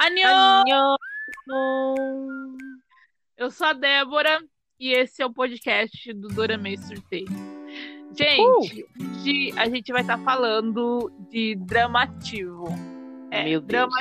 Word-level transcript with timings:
Anhô! 0.00 0.96
Eu 3.36 3.50
sou 3.50 3.66
a 3.66 3.72
Débora 3.74 4.42
e 4.80 4.92
esse 4.92 5.22
é 5.22 5.26
o 5.26 5.32
podcast 5.32 6.12
do 6.14 6.28
Doramei 6.28 6.78
Surtei. 6.78 7.26
Gente, 8.16 8.86
hoje 8.98 9.52
a 9.56 9.68
gente 9.68 9.92
vai 9.92 10.00
estar 10.00 10.18
falando 10.18 11.10
de 11.28 11.56
dramativo. 11.56 12.93
É, 13.34 13.44
Meu 13.44 13.60
Deus. 13.60 13.92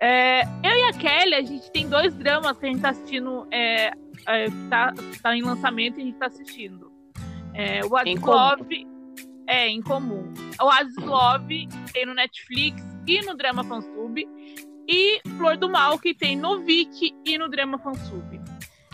É, 0.00 0.42
eu 0.42 0.76
e 0.76 0.82
a 0.88 0.92
Kelly, 0.92 1.34
a 1.34 1.42
gente 1.42 1.70
tem 1.70 1.88
dois 1.88 2.12
dramas 2.16 2.58
que 2.58 2.66
a 2.66 2.68
gente 2.68 2.80
tá 2.80 2.88
assistindo, 2.88 3.46
é, 3.52 3.92
é, 4.26 4.46
que 4.46 4.68
tá, 4.68 4.92
tá 5.22 5.36
em 5.36 5.42
lançamento 5.42 5.98
e 5.98 6.02
a 6.02 6.04
gente 6.06 6.18
tá 6.18 6.26
assistindo. 6.26 6.90
É, 7.54 7.84
o 7.84 7.88
Love 7.88 8.86
é 9.46 9.68
em 9.68 9.80
comum. 9.80 10.32
O 10.60 10.68
Aziz 10.68 10.96
Love 10.96 11.68
tem 11.92 12.04
no 12.04 12.14
Netflix 12.14 12.82
e 13.06 13.20
no 13.22 13.36
Drama 13.36 13.62
Fansub. 13.62 14.28
E 14.88 15.20
Flor 15.36 15.56
do 15.56 15.70
Mal, 15.70 15.96
que 15.98 16.12
tem 16.12 16.36
no 16.36 16.60
Viki 16.60 17.14
e 17.24 17.38
no 17.38 17.48
Drama 17.48 17.78
Fansub. 17.78 18.40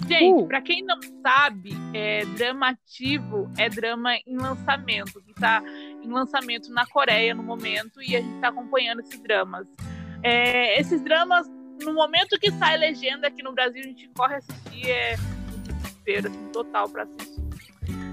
Gente, 0.07 0.43
Uh. 0.43 0.47
pra 0.47 0.61
quem 0.61 0.83
não 0.85 1.01
sabe, 1.23 1.71
é, 1.93 2.25
dramativo 2.27 3.51
é 3.57 3.69
drama 3.69 4.15
em 4.15 4.37
lançamento, 4.37 5.21
que 5.23 5.35
tá 5.35 5.63
em 6.09 6.12
lançamento 6.12 6.73
na 6.73 6.87
Coreia 6.87 7.35
no 7.35 7.43
momento, 7.43 8.03
e 8.03 8.16
a 8.16 8.21
gente 8.21 8.41
tá 8.41 8.49
acompanhando 8.49 9.01
esses 9.01 9.21
dramas. 9.21 9.66
É, 10.23 10.80
esses 10.80 11.01
dramas, 11.03 11.47
no 11.83 11.95
momento 11.95 12.39
que 12.41 12.51
sai 12.52 12.77
legenda 12.77 13.29
aqui 13.29 13.43
no 13.43 13.52
Brasil, 13.52 13.82
a 13.82 13.87
gente 13.87 14.09
corre 14.16 14.37
assistir, 14.37 14.91
é 14.91 15.16
desespero 15.63 16.29
assim, 16.29 16.49
total 16.52 16.88
pra 16.88 17.05
assistir. 17.05 17.38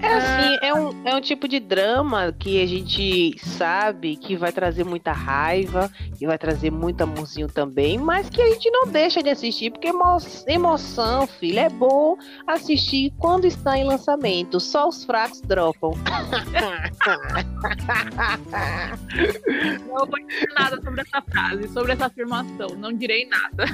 É 0.00 0.14
assim, 0.14 0.58
é 0.62 0.74
um, 0.74 1.08
é 1.08 1.14
um 1.14 1.20
tipo 1.20 1.48
de 1.48 1.58
drama 1.58 2.32
que 2.32 2.62
a 2.62 2.66
gente 2.66 3.36
sabe 3.38 4.16
que 4.16 4.36
vai 4.36 4.52
trazer 4.52 4.84
muita 4.84 5.10
raiva 5.12 5.90
e 6.20 6.26
vai 6.26 6.36
trazer 6.38 6.70
muito 6.70 7.00
amorzinho 7.02 7.48
também, 7.48 7.98
mas 7.98 8.28
que 8.28 8.40
a 8.40 8.46
gente 8.50 8.70
não 8.70 8.86
deixa 8.86 9.22
de 9.22 9.30
assistir, 9.30 9.70
porque 9.70 9.88
emo- 9.88 10.18
emoção, 10.46 11.26
filho, 11.26 11.58
é 11.60 11.68
bom 11.68 12.16
assistir 12.46 13.12
quando 13.18 13.46
está 13.46 13.76
em 13.78 13.84
lançamento. 13.84 14.60
Só 14.60 14.88
os 14.88 15.04
fracos 15.04 15.40
dropam. 15.40 15.92
Não 19.88 20.06
vou 20.06 20.18
dizer 20.26 20.48
nada 20.58 20.80
sobre 20.82 21.00
essa 21.00 21.22
frase, 21.22 21.68
sobre 21.68 21.92
essa 21.92 22.06
afirmação, 22.06 22.68
não 22.78 22.92
direi 22.92 23.28
nada. 23.28 23.64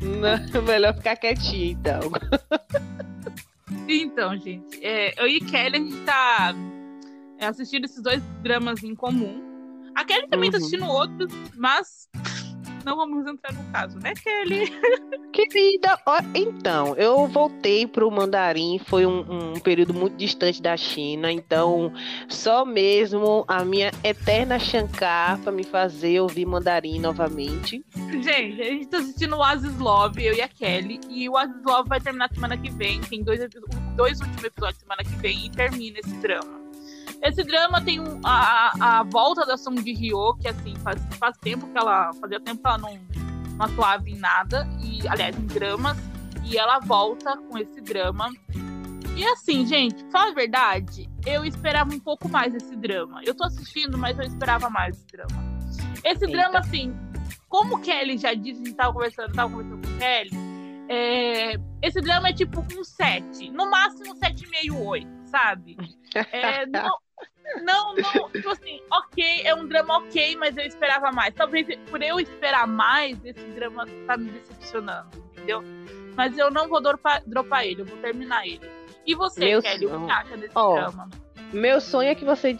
Não, 0.54 0.62
melhor 0.62 0.94
ficar 0.94 1.16
quietinho, 1.16 1.72
então. 1.72 2.00
Então, 3.88 4.36
gente, 4.38 4.78
é, 4.82 5.20
eu 5.22 5.26
e 5.28 5.40
Kelly, 5.40 5.76
a 5.76 5.80
gente 5.80 5.96
tá 6.04 6.54
é, 7.38 7.46
assistindo 7.46 7.84
esses 7.84 8.02
dois 8.02 8.22
dramas 8.42 8.82
em 8.82 8.94
comum. 8.94 9.42
A 9.94 10.04
Kelly 10.04 10.26
também 10.28 10.50
tá 10.50 10.58
Uhum. 10.58 10.64
assistindo 10.64 10.86
outros, 10.86 11.32
mas 11.56 12.08
não 12.84 12.96
vamos 12.96 13.26
entrar 13.26 13.52
no 13.52 13.64
caso, 13.72 13.98
né, 13.98 14.12
Kelly? 14.14 14.72
Querida, 15.32 15.98
ó, 16.06 16.18
então, 16.34 16.94
eu 16.96 17.26
voltei 17.26 17.86
pro 17.86 18.10
mandarim, 18.10 18.78
foi 18.86 19.04
um, 19.04 19.54
um 19.54 19.60
período 19.60 19.92
muito 19.92 20.16
distante 20.16 20.62
da 20.62 20.76
China, 20.76 21.30
então 21.30 21.92
só 22.28 22.64
mesmo 22.64 23.44
a 23.48 23.64
minha 23.64 23.90
eterna 24.04 24.58
Shankar 24.58 25.38
para 25.40 25.52
me 25.52 25.64
fazer 25.64 26.20
ouvir 26.20 26.46
mandarim 26.46 27.00
novamente. 27.00 27.84
Gente, 28.22 28.60
a 28.60 28.64
gente 28.64 28.86
tá 28.86 28.98
assistindo 28.98 29.36
o 29.36 29.82
Love, 29.82 30.24
eu 30.24 30.34
e 30.34 30.40
a 30.40 30.48
Kelly, 30.48 31.00
e 31.08 31.28
o 31.28 31.36
Aziz 31.36 31.62
Love 31.64 31.88
vai 31.88 32.00
terminar 32.00 32.28
semana 32.32 32.56
que 32.56 32.70
vem. 32.70 33.00
Tem 33.00 33.22
dois, 33.22 33.40
dois 33.96 34.20
últimos 34.20 34.44
episódios 34.44 34.80
semana 34.80 35.02
que 35.02 35.16
vem 35.16 35.46
e 35.46 35.50
termina 35.50 35.98
esse 35.98 36.14
drama. 36.16 36.63
Esse 37.24 37.42
drama 37.42 37.80
tem 37.80 37.98
um- 38.00 38.20
a, 38.22 38.98
a- 38.98 39.02
volta 39.04 39.46
da 39.46 39.56
Song 39.56 39.82
de 39.82 39.92
Ryo, 39.94 40.34
que 40.34 40.46
assim, 40.48 40.74
faz, 40.76 41.00
faz 41.18 41.36
tempo 41.38 41.66
que 41.66 41.78
ela. 41.78 42.12
Fazia 42.20 42.38
tempo 42.40 42.60
que 42.60 42.66
ela 42.68 42.78
não, 42.78 42.98
não 43.56 43.64
atuava 43.66 44.08
em 44.08 44.16
nada, 44.18 44.68
e 44.82 45.06
aliás, 45.08 45.36
em 45.38 45.46
dramas, 45.46 45.96
e 46.44 46.58
ela 46.58 46.78
volta 46.80 47.36
com 47.36 47.56
esse 47.58 47.80
drama. 47.80 48.30
E 49.16 49.24
assim, 49.26 49.64
gente, 49.64 50.04
fala 50.10 50.32
a 50.32 50.34
verdade, 50.34 51.08
eu 51.24 51.44
esperava 51.44 51.94
um 51.94 52.00
pouco 52.00 52.28
mais 52.28 52.52
desse 52.52 52.74
drama. 52.76 53.22
Eu 53.24 53.34
tô 53.34 53.44
assistindo, 53.44 53.96
mas 53.96 54.18
eu 54.18 54.24
esperava 54.24 54.68
mais 54.68 54.94
desse 54.96 55.06
drama. 55.16 55.42
Esse 56.04 56.24
Eita. 56.24 56.26
drama, 56.26 56.58
assim, 56.58 56.94
como 57.48 57.76
o 57.76 57.80
Kelly 57.80 58.18
já 58.18 58.34
disse, 58.34 58.60
a 58.60 58.64
gente 58.66 58.74
tava 58.74 58.92
conversando, 58.92 59.32
tava 59.32 59.50
conversando 59.50 59.80
com 59.88 59.94
o 59.94 59.98
Kelly, 59.98 60.30
é, 60.88 61.54
esse 61.80 62.00
drama 62.02 62.28
é 62.28 62.32
tipo 62.34 62.60
um 62.60 62.84
7, 62.84 63.50
no 63.50 63.70
máximo 63.70 64.12
um 64.12 64.16
7,5, 64.18 64.76
8, 64.84 65.08
sabe? 65.34 65.76
É, 66.30 66.64
não, 66.66 66.96
não, 67.62 67.94
não, 67.96 68.30
tipo 68.30 68.48
assim, 68.50 68.80
ok, 68.90 69.42
é 69.42 69.52
um 69.52 69.66
drama 69.66 69.98
ok, 69.98 70.36
mas 70.36 70.56
eu 70.56 70.64
esperava 70.64 71.10
mais. 71.10 71.34
Talvez 71.34 71.66
por 71.90 72.00
eu 72.00 72.20
esperar 72.20 72.68
mais, 72.68 73.22
esse 73.24 73.44
drama 73.48 73.84
tá 74.06 74.16
me 74.16 74.30
decepcionando, 74.30 75.08
entendeu? 75.32 75.62
Mas 76.14 76.38
eu 76.38 76.52
não 76.52 76.68
vou 76.68 76.80
dropar, 76.80 77.20
dropar 77.26 77.66
ele, 77.66 77.82
eu 77.82 77.84
vou 77.84 77.98
terminar 77.98 78.46
ele. 78.46 78.70
E 79.04 79.14
você, 79.16 79.40
Meu 79.40 79.60
Kelly, 79.60 79.86
o 79.86 80.06
que 80.06 80.12
acha 80.12 80.36
desse 80.36 80.52
Ó, 80.54 80.76
drama? 80.76 81.10
Meu 81.52 81.80
sonho 81.80 82.08
é 82.08 82.14
que 82.14 82.24
você 82.24 82.56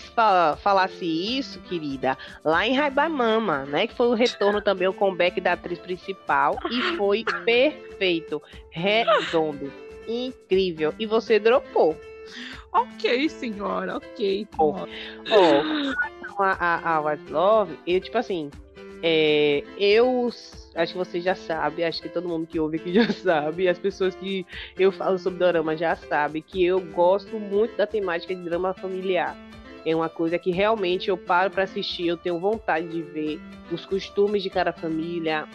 falasse 0.59 1.05
isso, 1.05 1.61
querida, 1.63 2.19
lá 2.45 2.67
em 2.67 2.77
Raibamama, 2.77 3.65
né? 3.65 3.87
Que 3.87 3.95
foi 3.95 4.09
o 4.09 4.15
retorno 4.15 4.61
também, 4.63 4.89
o 4.89 4.93
comeback 4.93 5.41
da 5.41 5.53
atriz 5.53 5.79
principal, 5.79 6.59
e 6.71 6.97
foi 6.97 7.25
perfeito, 7.47 8.43
redondo, 8.71 9.73
incrível. 10.09 10.93
E 10.99 11.07
você 11.07 11.39
dropou. 11.39 11.97
Ok, 12.73 13.29
senhora, 13.29 13.97
ok. 13.97 14.49
Senhora. 14.51 14.91
Relação 15.27 16.37
a, 16.39 16.97
a, 16.97 17.01
What's 17.01 17.31
Love, 17.31 17.79
eu, 17.87 18.01
tipo 18.01 18.19
assim, 18.19 18.51
é, 19.03 19.63
eu 19.79 20.31
acho 20.75 20.93
que 20.93 20.99
você 20.99 21.21
já 21.21 21.35
sabe, 21.35 21.85
acho 21.85 22.03
que 22.03 22.09
todo 22.09 22.29
mundo 22.29 22.47
que 22.47 22.59
ouve 22.59 22.79
aqui 22.79 22.93
já 22.95 23.09
sabe, 23.13 23.69
as 23.69 23.79
pessoas 23.79 24.15
que 24.15 24.47
eu 24.79 24.91
falo 24.91 25.19
sobre 25.19 25.39
dorama 25.39 25.77
já 25.77 25.95
sabem 25.95 26.43
que 26.43 26.65
eu 26.65 26.81
gosto 26.81 27.39
muito 27.39 27.77
da 27.77 27.87
temática 27.87 28.35
de 28.35 28.43
drama 28.43 28.75
familiar. 28.75 29.37
É 29.87 29.95
uma 29.95 30.09
coisa 30.09 30.39
que 30.39 30.51
realmente 30.51 31.11
eu 31.11 31.17
paro 31.19 31.51
para 31.51 31.65
assistir, 31.65 32.07
eu 32.07 32.17
tenho 32.17 32.39
vontade 32.39 32.89
de 32.89 33.03
ver 33.03 33.39
os 33.71 33.85
costumes 33.85 34.43
de 34.43 34.49
cada 34.49 34.73
família, 34.73 35.47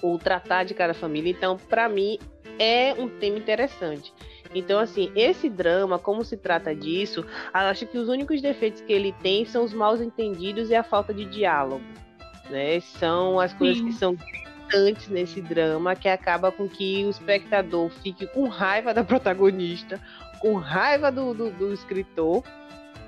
o 0.00 0.18
tratar 0.18 0.64
de 0.64 0.72
cada 0.72 0.94
família. 0.94 1.30
Então, 1.30 1.58
para 1.68 1.88
mim, 1.88 2.18
é 2.58 2.94
um 2.94 3.08
tema 3.08 3.36
interessante. 3.36 4.12
Então, 4.54 4.78
assim, 4.78 5.10
esse 5.14 5.48
drama, 5.48 5.98
como 5.98 6.24
se 6.24 6.36
trata 6.36 6.74
disso, 6.74 7.24
acho 7.52 7.86
que 7.86 7.96
os 7.98 8.08
únicos 8.08 8.40
defeitos 8.42 8.80
que 8.82 8.92
ele 8.92 9.12
tem 9.22 9.44
são 9.44 9.64
os 9.64 9.72
mal 9.72 9.96
entendidos 9.96 10.70
e 10.70 10.74
a 10.74 10.82
falta 10.82 11.12
de 11.14 11.24
diálogo. 11.24 11.82
Né? 12.50 12.80
São 12.80 13.40
as 13.40 13.52
coisas 13.54 13.78
Sim. 13.78 13.86
que 13.86 13.92
são 13.94 14.14
gritantes 14.14 15.08
nesse 15.08 15.40
drama 15.40 15.94
que 15.96 16.08
acaba 16.08 16.50
com 16.52 16.68
que 16.68 17.04
o 17.04 17.10
espectador 17.10 17.88
fique 18.02 18.26
com 18.26 18.48
raiva 18.48 18.92
da 18.92 19.02
protagonista, 19.04 20.00
com 20.40 20.54
raiva 20.56 21.10
do, 21.10 21.32
do, 21.32 21.50
do 21.50 21.72
escritor 21.72 22.42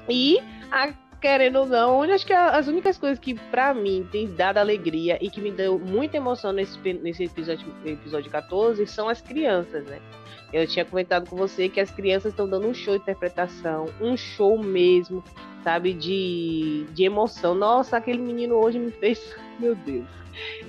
e 0.09 0.39
a- 0.71 0.93
querendo 1.21 1.57
ou 1.61 1.67
não, 1.67 2.03
acho 2.03 2.27
que 2.27 2.35
as 2.35 2.69
únicas 2.69 2.99
coisas 2.99 3.19
que 3.19 3.33
pra 3.35 3.73
mim 3.73 4.07
tem 4.13 4.27
dado 4.35 4.59
alegria 4.59 5.19
e 5.23 5.31
que 5.31 5.41
me 5.41 5.51
deu 5.51 5.79
muita 5.79 6.19
emoção 6.19 6.53
nesse, 6.53 6.79
nesse 6.95 7.25
episódio, 7.25 7.67
episódio 7.85 8.31
14 8.31 8.87
são 8.87 9.09
as 9.09 9.23
crianças, 9.23 9.85
né? 9.87 10.01
Eu 10.55 10.69
tinha 10.69 10.85
comentado 10.85 11.29
com 11.29 11.35
você 11.35 11.69
que 11.69 11.81
as 11.81 11.91
crianças 11.91 12.31
estão 12.33 12.49
dando 12.49 12.69
um 12.69 12.73
show 12.73 12.95
de 12.97 13.03
interpretação, 13.03 13.87
um 14.01 14.17
show 14.17 14.57
mesmo, 14.57 15.23
sabe, 15.65 15.93
de, 15.93 16.87
de 16.93 17.03
emoção. 17.05 17.57
Nossa, 17.57 17.97
aquele 17.97 18.21
menino 18.23 18.55
hoje 18.55 18.79
me 18.79 18.93
fez. 18.93 19.35
Meu 19.59 19.75
Deus. 19.75 20.07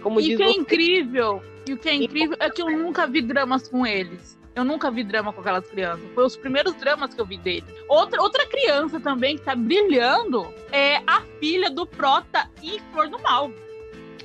Como 0.02 0.20
E 0.20 0.34
o 0.34 0.38
que 0.38 0.44
é 0.44 0.48
você, 0.48 0.60
incrível, 0.60 1.42
e 1.68 1.74
o 1.74 1.78
que 1.78 1.88
é 1.88 1.94
incrível 1.94 2.36
é 2.40 2.50
que 2.50 2.62
eu 2.64 2.70
nunca 2.72 3.06
vi 3.06 3.22
dramas 3.22 3.68
com 3.68 3.86
eles. 3.86 4.36
Eu 4.56 4.64
nunca 4.64 4.90
vi 4.90 5.04
drama 5.04 5.32
com 5.34 5.42
aquelas 5.42 5.68
crianças. 5.70 6.04
Foi 6.16 6.26
os 6.26 6.36
primeiros 6.36 6.74
dramas 6.76 7.14
que 7.14 7.22
eu 7.22 7.26
vi 7.26 7.38
dele. 7.38 7.66
Outra, 7.88 8.22
outra 8.22 8.46
criança 8.48 9.00
também 9.00 9.38
que 9.38 9.44
tá 9.44 9.54
brilhando 9.56 10.52
é 10.72 10.98
a 11.06 11.22
filha 11.40 11.70
do 11.70 11.86
Prota 11.86 12.50
em 12.64 12.80
Flor 12.92 13.08
do 13.10 13.20
Mal. 13.20 13.52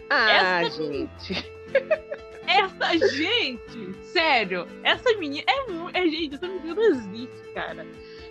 Ah, 0.08 0.62
essa- 0.62 0.82
gente. 0.82 1.44
Essa 2.50 2.98
gente, 3.14 3.94
sério, 4.02 4.66
essa 4.82 5.12
menina 5.18 5.44
é 5.46 5.70
muito. 5.70 5.96
É, 5.96 6.08
gente, 6.08 6.34
essa 6.34 6.48
menina 6.48 6.82
existe, 6.82 7.52
cara. 7.54 7.86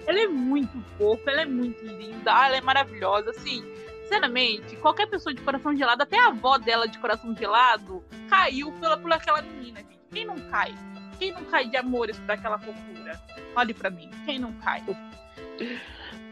Ela 0.05 0.19
é 0.19 0.27
muito 0.27 0.77
fofa, 0.97 1.31
ela 1.31 1.41
é 1.41 1.45
muito 1.45 1.85
linda, 1.85 2.31
ela 2.31 2.57
é 2.57 2.61
maravilhosa. 2.61 3.29
Assim, 3.31 3.63
sinceramente, 4.01 4.75
qualquer 4.77 5.07
pessoa 5.07 5.33
de 5.33 5.41
coração 5.41 5.75
gelado, 5.75 6.03
até 6.03 6.19
a 6.19 6.27
avó 6.27 6.57
dela 6.57 6.87
de 6.87 6.97
coração 6.97 7.33
gelado, 7.35 8.03
caiu 8.29 8.71
pela, 8.73 8.97
por 8.97 9.11
aquela 9.13 9.41
menina, 9.41 9.79
gente. 9.79 9.99
Quem 10.11 10.25
não 10.25 10.37
cai? 10.49 10.75
Quem 11.17 11.31
não 11.31 11.45
cai 11.45 11.67
de 11.67 11.77
amores 11.77 12.17
por 12.19 12.31
aquela 12.31 12.57
fofura? 12.57 13.21
Olhe 13.55 13.73
pra 13.73 13.89
mim, 13.89 14.09
quem 14.25 14.39
não 14.39 14.51
cai? 14.53 14.83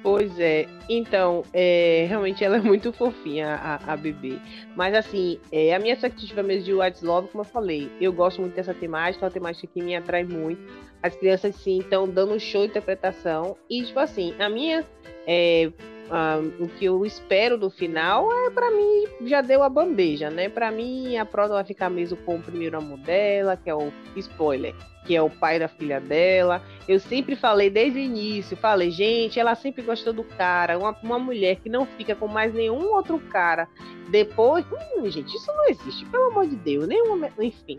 Pois 0.08 0.40
é, 0.40 0.66
então, 0.88 1.44
é, 1.52 2.06
realmente 2.08 2.42
ela 2.42 2.56
é 2.56 2.62
muito 2.62 2.94
fofinha, 2.94 3.56
a, 3.56 3.92
a 3.92 3.98
bebê. 3.98 4.40
Mas 4.74 4.96
assim, 4.96 5.38
é, 5.52 5.76
a 5.76 5.80
minha 5.80 5.96
expectativa 5.96 6.42
mesmo 6.42 6.64
de 6.64 6.74
What's 6.74 7.02
Love, 7.02 7.28
como 7.28 7.42
eu 7.42 7.46
falei, 7.46 7.92
eu 8.00 8.14
gosto 8.14 8.40
muito 8.40 8.56
dessa 8.56 8.74
temática, 8.74 9.26
é 9.26 9.28
uma 9.28 9.34
temática 9.34 9.68
que 9.68 9.82
me 9.82 9.98
atrai 9.98 10.24
muito. 10.24 10.62
As 11.04 11.14
crianças, 11.14 11.56
sim, 11.58 11.80
estão 11.80 12.08
dando 12.08 12.34
um 12.34 12.40
show 12.40 12.62
de 12.62 12.70
interpretação. 12.70 13.58
E, 13.70 13.84
tipo 13.84 14.00
assim, 14.00 14.34
a 14.40 14.48
minha 14.48 14.86
é, 15.28 15.70
um, 16.10 16.64
o 16.64 16.70
que 16.70 16.86
eu 16.86 17.06
espero 17.06 17.58
do 17.58 17.70
final 17.70 18.32
é 18.46 18.50
para 18.50 18.72
mim 18.72 19.28
já 19.28 19.42
deu 19.42 19.62
a 19.62 19.68
bandeja, 19.68 20.30
né? 20.30 20.48
Para 20.48 20.72
mim 20.72 21.18
a 21.18 21.26
prova 21.26 21.56
vai 21.56 21.66
ficar 21.66 21.90
mesmo 21.90 22.18
com 22.18 22.38
o 22.38 22.42
primeiro 22.42 22.78
amor 22.78 22.98
dela, 23.00 23.58
que 23.58 23.70
é 23.70 23.76
o 23.76 23.92
spoiler, 24.16 24.74
que 25.08 25.16
é 25.16 25.22
o 25.22 25.30
pai 25.30 25.58
da 25.58 25.70
filha 25.70 26.02
dela. 26.02 26.62
Eu 26.86 27.00
sempre 27.00 27.36
falei 27.36 27.70
desde 27.70 27.98
o 27.98 28.02
início, 28.02 28.58
falei, 28.58 28.92
gente, 28.92 29.40
ela 29.40 29.56
sempre 29.56 29.82
gostou 29.82 30.12
do 30.12 30.24
cara, 30.24 30.78
uma, 30.78 30.96
uma 31.02 31.18
mulher 31.18 31.56
que 31.56 31.70
não 31.70 31.86
fica 31.86 32.14
com 32.14 32.28
mais 32.28 32.54
nenhum 32.54 32.94
outro 32.94 33.18
cara. 33.18 33.70
Depois, 34.10 34.66
hum, 34.66 35.10
gente, 35.10 35.34
isso 35.34 35.48
não 35.48 35.70
existe, 35.70 36.06
pelo 36.06 36.28
amor 36.28 36.48
de 36.48 36.58
Deus, 36.58 36.88
nenhuma, 36.88 37.30
enfim, 37.40 37.78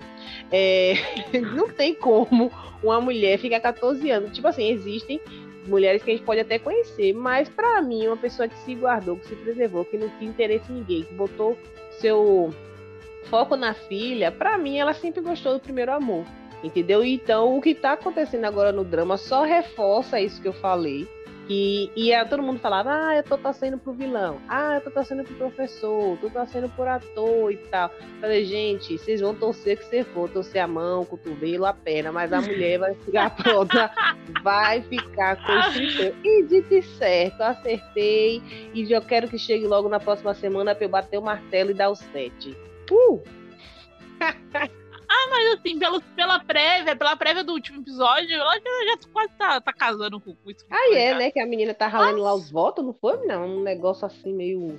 é, 0.50 0.94
não 1.54 1.68
tem 1.68 1.94
como 1.94 2.50
uma 2.82 3.00
mulher 3.00 3.38
ficar 3.38 3.60
14 3.60 4.10
anos. 4.10 4.32
Tipo 4.32 4.48
assim, 4.48 4.70
existem 4.70 5.20
mulheres 5.66 6.02
que 6.02 6.10
a 6.10 6.14
gente 6.14 6.24
pode 6.24 6.40
até 6.40 6.58
conhecer, 6.58 7.12
mas 7.12 7.48
para 7.48 7.82
mim, 7.82 8.06
uma 8.06 8.16
pessoa 8.16 8.48
que 8.48 8.58
se 8.58 8.74
guardou, 8.74 9.16
que 9.16 9.26
se 9.26 9.36
preservou, 9.36 9.84
que 9.84 9.98
não 9.98 10.08
tinha 10.18 10.30
interesse 10.30 10.72
em 10.72 10.76
ninguém, 10.76 11.04
que 11.04 11.12
botou 11.12 11.58
seu 12.00 12.52
foco 13.24 13.54
na 13.56 13.74
filha, 13.74 14.32
para 14.32 14.56
mim 14.56 14.78
ela 14.78 14.94
sempre 14.94 15.20
gostou 15.20 15.54
do 15.54 15.60
primeiro 15.60 15.92
amor, 15.92 16.24
entendeu? 16.62 17.04
Então, 17.04 17.56
o 17.56 17.60
que 17.60 17.74
tá 17.74 17.92
acontecendo 17.92 18.44
agora 18.44 18.72
no 18.72 18.84
drama 18.84 19.16
só 19.16 19.42
reforça 19.42 20.20
isso 20.20 20.40
que 20.40 20.48
eu 20.48 20.52
falei 20.52 21.08
e, 21.48 21.90
e 21.96 22.12
é, 22.12 22.22
todo 22.26 22.42
mundo 22.42 22.60
falava, 22.60 22.90
ah, 22.92 23.16
eu 23.16 23.22
tô 23.22 23.38
torcendo 23.38 23.78
pro 23.78 23.94
vilão, 23.94 24.38
ah, 24.46 24.74
eu 24.74 24.80
tô 24.82 24.90
torcendo 24.90 25.24
pro 25.24 25.34
professor, 25.34 26.18
tô 26.18 26.28
torcendo 26.28 26.68
por 26.76 26.86
ator 26.86 27.50
e 27.50 27.56
tal. 27.56 27.90
Falei, 28.20 28.44
gente, 28.44 28.98
vocês 28.98 29.22
vão 29.22 29.34
torcer 29.34 29.78
que 29.78 29.84
você 29.86 30.04
for, 30.04 30.28
torcer 30.28 30.62
a 30.62 30.68
mão, 30.68 31.02
o 31.02 31.06
cotovelo, 31.06 31.64
a 31.64 31.72
perna, 31.72 32.12
mas 32.12 32.34
a 32.34 32.42
mulher 32.42 32.78
vai 32.78 32.94
ficar 32.94 33.30
pronta, 33.42 33.90
vai 34.42 34.82
ficar 34.82 35.36
com 35.42 35.52
esse 35.70 36.14
E 36.22 36.42
dito 36.42 36.82
certo, 36.98 37.40
acertei, 37.40 38.42
e 38.74 38.92
eu 38.92 39.00
quero 39.00 39.26
que 39.26 39.38
chegue 39.38 39.66
logo 39.66 39.88
na 39.88 39.98
próxima 39.98 40.34
semana 40.34 40.74
pra 40.74 40.84
eu 40.84 40.90
bater 40.90 41.18
o 41.18 41.22
martelo 41.22 41.70
e 41.70 41.74
dar 41.74 41.88
o 41.88 41.94
sete. 41.94 42.54
Uh! 42.90 43.22
Mas 45.38 45.60
assim, 45.60 45.78
pelo, 45.78 46.00
pela 46.16 46.40
prévia, 46.40 46.96
pela 46.96 47.16
prévia 47.16 47.44
do 47.44 47.52
último 47.52 47.80
episódio, 47.80 48.34
ela 48.34 48.54
já, 48.54 48.60
já 48.90 49.08
quase 49.12 49.32
tá, 49.38 49.60
tá 49.60 49.72
casando 49.72 50.20
com 50.20 50.30
o 50.30 50.36
Ah, 50.68 50.94
é, 50.96 51.14
né? 51.14 51.30
Que 51.30 51.38
a 51.38 51.46
menina 51.46 51.72
tá 51.72 51.86
ralando 51.86 52.16
Nossa. 52.16 52.24
lá 52.24 52.34
os 52.34 52.50
votos, 52.50 52.84
não 52.84 52.92
foi? 52.92 53.24
Não, 53.24 53.58
um 53.58 53.62
negócio 53.62 54.04
assim 54.04 54.34
meio. 54.34 54.76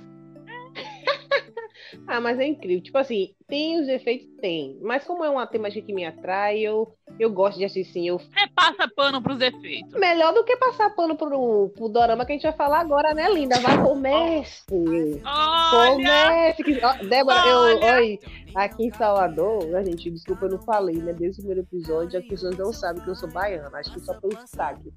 Ah, 2.06 2.20
mas 2.20 2.38
é 2.38 2.46
incrível. 2.46 2.82
Tipo 2.82 2.98
assim, 2.98 3.34
tem 3.48 3.80
os 3.80 3.88
efeitos? 3.88 4.28
Tem. 4.40 4.78
Mas 4.80 5.04
como 5.04 5.24
é 5.24 5.30
uma 5.30 5.46
temática 5.46 5.84
que 5.84 5.92
me 5.92 6.04
atrai, 6.04 6.60
eu, 6.60 6.94
eu 7.18 7.30
gosto 7.30 7.58
de 7.58 7.64
assistir. 7.64 8.06
Eu... 8.06 8.18
Você 8.18 8.48
passa 8.54 8.88
pano 8.94 9.22
pros 9.22 9.40
efeitos. 9.40 9.92
Melhor 9.98 10.32
do 10.32 10.44
que 10.44 10.56
passar 10.56 10.90
pano 10.90 11.16
pro, 11.16 11.70
pro 11.74 11.88
dorama 11.88 12.24
que 12.24 12.32
a 12.32 12.34
gente 12.34 12.44
vai 12.44 12.52
falar 12.52 12.80
agora, 12.80 13.12
né, 13.14 13.28
linda? 13.30 13.58
Vai, 13.60 13.82
comece! 13.82 14.64
Comece! 15.70 16.62
Débora, 17.08 17.46
eu, 17.46 17.58
oi, 17.96 18.18
aqui 18.54 18.86
em 18.86 18.92
Salvador, 18.92 19.74
a 19.74 19.82
gente, 19.82 20.10
desculpa, 20.10 20.46
eu 20.46 20.50
não 20.50 20.62
falei, 20.62 20.96
né? 20.96 21.12
Desde 21.12 21.40
o 21.40 21.44
primeiro 21.44 21.60
episódio, 21.60 22.18
as 22.18 22.26
pessoas 22.26 22.56
não 22.56 22.72
sabem 22.72 23.02
que 23.02 23.10
eu 23.10 23.14
sou 23.14 23.30
baiana. 23.30 23.70
Acho 23.78 23.92
que 23.92 24.00
só 24.00 24.14
pelo 24.14 24.38
sotaque. 24.46 24.92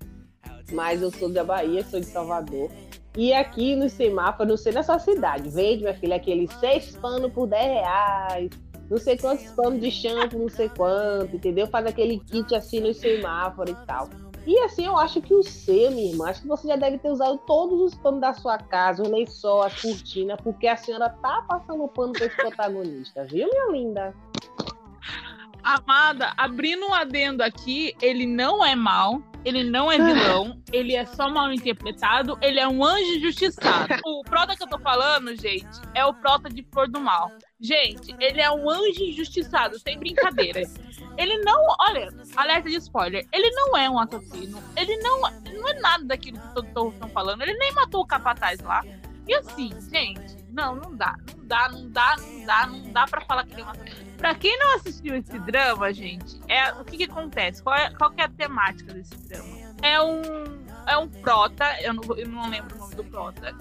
Mas 0.74 1.02
eu 1.02 1.12
sou 1.12 1.30
da 1.30 1.44
Bahia, 1.44 1.84
sou 1.84 2.00
de 2.00 2.06
Salvador. 2.06 2.70
E 3.16 3.32
aqui 3.32 3.76
no 3.76 3.90
semáforo, 3.90 4.50
não 4.50 4.58
sei 4.58 4.74
na 4.74 4.82
sua 4.82 4.98
cidade, 4.98 5.48
vende, 5.50 5.84
minha 5.84 5.94
filha, 5.94 6.16
aqueles 6.16 6.52
seis 6.54 6.96
panos 6.96 7.32
por 7.32 7.46
10 7.46 7.64
reais, 7.64 8.50
não 8.90 8.98
sei 8.98 9.18
quantos 9.18 9.46
panos 9.52 9.80
de 9.80 9.92
shampoo, 9.92 10.40
não 10.40 10.50
sei 10.50 10.68
quanto, 10.70 11.36
entendeu? 11.36 11.68
Faz 11.68 11.86
aquele 11.86 12.20
kit 12.20 12.56
assim 12.56 12.80
no 12.80 12.94
semáforo 12.94 13.70
e 13.70 13.86
tal. 13.86 14.10
E 14.46 14.60
assim, 14.60 14.86
eu 14.86 14.98
acho 14.98 15.22
que 15.22 15.34
o 15.34 15.42
seu, 15.42 15.92
minha 15.92 16.12
irmã, 16.12 16.30
acho 16.30 16.42
que 16.42 16.48
você 16.48 16.68
já 16.68 16.76
deve 16.76 16.98
ter 16.98 17.10
usado 17.10 17.38
todos 17.48 17.80
os 17.80 17.96
panos 17.96 18.20
da 18.20 18.34
sua 18.34 18.58
casa, 18.58 19.02
o 19.02 19.10
lençol, 19.10 19.62
a 19.62 19.70
cortina, 19.70 20.36
porque 20.36 20.68
a 20.68 20.76
senhora 20.76 21.10
tá 21.10 21.46
passando 21.48 21.88
pano 21.88 22.12
para 22.12 22.26
esse 22.26 22.36
protagonista, 22.36 23.24
viu, 23.24 23.48
minha 23.48 23.72
linda? 23.72 24.14
Amada, 25.64 26.34
abrindo 26.36 26.86
um 26.86 26.94
adendo 26.94 27.42
aqui, 27.42 27.96
ele 28.02 28.26
não 28.26 28.66
é 28.66 28.76
mal, 28.76 29.22
ele 29.46 29.64
não 29.64 29.92
é 29.92 29.98
vilão, 29.98 30.62
ele 30.72 30.96
é 30.96 31.06
só 31.06 31.30
mal 31.30 31.52
interpretado, 31.52 32.38
ele 32.42 32.60
é 32.60 32.68
um 32.68 32.84
anjo 32.84 33.18
injustiçado. 33.18 33.94
O 34.06 34.24
prota 34.24 34.56
que 34.56 34.64
eu 34.64 34.68
tô 34.68 34.80
falando, 34.80 35.36
gente, 35.36 35.68
é 35.94 36.06
o 36.06 36.14
prota 36.14 36.50
de 36.50 36.64
Flor 36.72 36.90
do 36.90 37.00
Mal. 37.00 37.32
Gente, 37.60 38.16
ele 38.20 38.42
é 38.42 38.50
um 38.52 38.70
anjo 38.70 39.04
injustiçado, 39.04 39.80
sem 39.80 39.98
brincadeira. 39.98 40.62
Ele 41.18 41.38
não, 41.40 41.76
olha, 41.80 42.10
alerta 42.36 42.70
de 42.70 42.76
spoiler, 42.78 43.26
ele 43.32 43.50
não 43.52 43.78
é 43.78 43.90
um 43.90 44.00
assassino, 44.00 44.62
ele 44.76 44.98
não, 44.98 45.22
não 45.22 45.70
é 45.70 45.80
nada 45.80 46.06
daquilo 46.06 46.40
que 46.40 46.74
todos 46.74 46.94
estão 46.94 47.10
falando, 47.10 47.42
ele 47.42 47.54
nem 47.58 47.72
matou 47.74 48.02
o 48.02 48.08
capataz 48.08 48.60
lá. 48.62 48.84
E 49.28 49.34
assim, 49.36 49.72
gente, 49.92 50.43
não, 50.54 50.76
não 50.76 50.96
dá, 50.96 51.16
não 51.36 51.48
dá, 51.48 51.70
não 51.70 51.90
dá, 51.90 52.16
não 52.18 52.46
dá, 52.46 52.68
não 52.68 52.92
dá 52.92 53.06
pra 53.08 53.22
falar 53.22 53.44
que 53.46 53.54
ele 53.54 53.62
é 53.62 53.66
um 53.66 53.70
assassino. 53.70 54.14
Pra 54.18 54.36
quem 54.36 54.58
não 54.60 54.76
assistiu 54.76 55.16
esse 55.16 55.40
drama, 55.40 55.92
gente, 55.92 56.40
é 56.48 56.72
o 56.74 56.86
que, 56.86 56.98
que 56.98 57.04
acontece? 57.06 57.62
Qual, 57.64 57.76
é, 57.76 57.90
qual 57.96 58.12
que 58.12 58.22
é 58.22 58.26
a 58.26 58.30
temática 58.30 58.94
desse 58.94 59.16
drama? 59.28 59.64
É 59.82 60.00
um, 60.00 60.22
é 60.88 60.98
um 60.98 61.10
prota, 61.10 61.66
eu 61.82 61.94
não, 61.94 62.04
eu 62.16 62.28
não 62.28 62.50
lembro 62.50 62.76
o 62.76 62.80
nome 62.80 62.96
do 62.96 63.04
prota. 63.04 63.54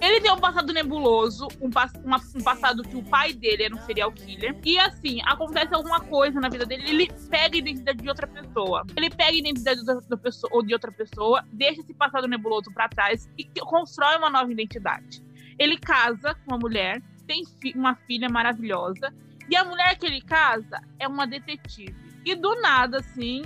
Ele 0.00 0.20
tem 0.20 0.32
um 0.32 0.38
passado 0.38 0.72
nebuloso, 0.72 1.46
um, 1.60 1.70
uma, 2.04 2.20
um, 2.34 2.42
passado 2.42 2.82
que 2.82 2.96
o 2.96 3.04
pai 3.04 3.32
dele 3.32 3.62
era 3.62 3.74
um 3.74 3.80
serial 3.86 4.10
killer. 4.10 4.58
E 4.64 4.78
assim, 4.80 5.20
acontece 5.24 5.72
alguma 5.72 6.00
coisa 6.00 6.40
na 6.40 6.48
vida 6.48 6.66
dele, 6.66 6.82
ele 6.88 7.12
pega 7.30 7.54
a 7.54 7.58
identidade 7.58 8.02
de 8.02 8.08
outra 8.08 8.26
pessoa. 8.26 8.84
Ele 8.96 9.08
pega 9.08 9.30
a 9.30 9.34
identidade 9.38 9.84
da, 9.84 9.94
da 9.94 10.16
pessoa, 10.16 10.50
ou 10.52 10.62
de 10.62 10.74
outra 10.74 10.90
pessoa, 10.90 11.44
deixa 11.52 11.80
esse 11.80 11.94
passado 11.94 12.26
nebuloso 12.26 12.72
para 12.74 12.88
trás 12.88 13.30
e 13.38 13.44
constrói 13.60 14.16
uma 14.16 14.28
nova 14.28 14.50
identidade. 14.50 15.22
Ele 15.58 15.76
casa 15.76 16.34
com 16.34 16.52
uma 16.52 16.58
mulher, 16.58 17.02
tem 17.26 17.44
fi 17.44 17.72
uma 17.76 17.94
filha 17.94 18.28
maravilhosa 18.28 19.12
e 19.48 19.56
a 19.56 19.64
mulher 19.64 19.96
que 19.98 20.06
ele 20.06 20.20
casa 20.20 20.80
é 20.98 21.06
uma 21.06 21.26
detetive. 21.26 21.94
E 22.24 22.34
do 22.34 22.60
nada, 22.60 22.98
assim, 22.98 23.42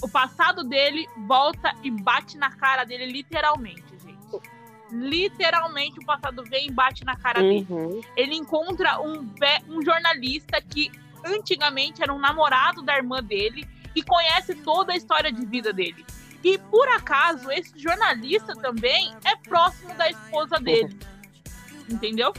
o 0.00 0.08
passado 0.08 0.64
dele 0.64 1.06
volta 1.26 1.74
e 1.82 1.90
bate 1.90 2.38
na 2.38 2.50
cara 2.50 2.84
dele, 2.84 3.06
literalmente, 3.06 3.84
gente. 4.02 4.20
Literalmente 4.90 6.00
o 6.00 6.04
passado 6.04 6.42
vem 6.44 6.68
e 6.68 6.70
bate 6.70 7.04
na 7.04 7.16
cara 7.16 7.42
uhum. 7.42 7.64
dele. 7.64 8.06
Ele 8.16 8.34
encontra 8.34 9.00
um, 9.00 9.28
um 9.68 9.82
jornalista 9.82 10.60
que 10.60 10.90
antigamente 11.24 12.02
era 12.02 12.12
um 12.12 12.18
namorado 12.18 12.82
da 12.82 12.96
irmã 12.96 13.22
dele 13.22 13.68
e 13.94 14.02
conhece 14.02 14.54
toda 14.54 14.92
a 14.92 14.96
história 14.96 15.32
de 15.32 15.44
vida 15.44 15.72
dele. 15.72 16.04
E 16.42 16.58
por 16.58 16.88
acaso, 16.88 17.50
esse 17.50 17.78
jornalista 17.78 18.54
também 18.54 19.14
é 19.24 19.36
próximo 19.36 19.94
da 19.94 20.08
esposa 20.08 20.58
dele. 20.58 20.98
Entendeu? 21.90 22.32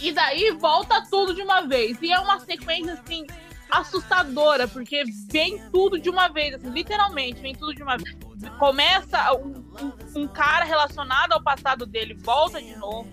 E 0.00 0.12
daí 0.12 0.50
volta 0.52 1.04
tudo 1.10 1.34
de 1.34 1.42
uma 1.42 1.62
vez. 1.62 2.00
E 2.00 2.12
é 2.12 2.18
uma 2.18 2.38
sequência 2.40 2.94
assim 2.94 3.26
assustadora, 3.70 4.66
porque 4.66 5.04
vem 5.30 5.58
tudo 5.70 5.98
de 5.98 6.08
uma 6.08 6.28
vez, 6.28 6.54
assim, 6.54 6.70
literalmente, 6.70 7.40
vem 7.40 7.54
tudo 7.54 7.74
de 7.74 7.82
uma 7.82 7.96
vez. 7.96 8.16
Começa 8.58 9.32
um, 9.34 9.64
um, 9.80 10.22
um, 10.22 10.28
cara 10.28 10.64
relacionado 10.64 11.32
ao 11.32 11.42
passado 11.42 11.84
dele, 11.84 12.14
volta 12.14 12.60
de 12.62 12.74
novo. 12.76 13.08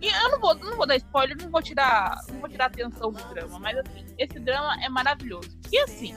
E 0.00 0.06
eu 0.06 0.30
não 0.30 0.40
vou, 0.40 0.54
não 0.54 0.76
vou 0.76 0.86
dar 0.86 0.96
spoiler, 0.96 1.36
não 1.40 1.50
vou 1.50 1.62
tirar, 1.62 2.20
não 2.28 2.40
vou 2.40 2.48
tirar 2.48 2.66
atenção 2.66 3.12
do 3.12 3.22
drama, 3.34 3.58
mas 3.58 3.78
assim, 3.78 4.04
esse 4.18 4.40
drama 4.40 4.76
é 4.82 4.88
maravilhoso. 4.88 5.56
E 5.70 5.78
assim, 5.78 6.14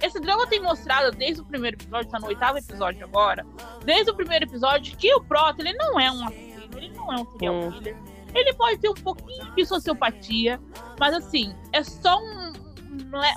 esse 0.00 0.20
drama 0.20 0.46
tem 0.46 0.60
mostrado 0.60 1.16
desde 1.16 1.40
o 1.40 1.44
primeiro 1.44 1.76
episódio, 1.76 2.10
tá 2.10 2.20
no 2.20 2.26
oitavo 2.26 2.58
episódio 2.58 3.04
agora, 3.04 3.44
desde 3.84 4.10
o 4.12 4.14
primeiro 4.14 4.44
episódio 4.44 4.96
que 4.96 5.12
o 5.14 5.24
Prota, 5.24 5.60
ele 5.60 5.72
não 5.72 5.98
é 5.98 6.10
um 6.10 6.55
assassino, 6.66 6.78
ele 6.78 6.96
não 6.96 7.12
é 7.12 7.20
um 7.20 7.32
serial 7.32 7.54
hum. 7.54 7.70
killer. 7.72 7.96
Ele 8.34 8.54
pode 8.54 8.78
ter 8.78 8.88
um 8.88 8.94
pouquinho 8.94 9.54
de 9.54 9.64
sociopatia, 9.64 10.60
mas 10.98 11.14
assim, 11.14 11.54
é 11.72 11.82
só 11.82 12.18
um, 12.18 12.52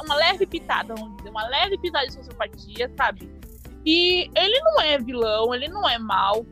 uma 0.04 0.16
leve 0.16 0.46
pitada, 0.46 0.94
vamos 0.96 1.18
dizer, 1.18 1.30
uma 1.30 1.48
leve 1.48 1.78
pitada 1.78 2.08
de 2.08 2.14
sociopatia, 2.14 2.92
sabe? 2.98 3.40
E 3.86 4.30
ele 4.36 4.60
não 4.60 4.82
é 4.82 5.00
vilão, 5.00 5.56
ele 5.56 5.70
não 5.70 5.88
é 5.88 5.98
mal. 5.98 6.46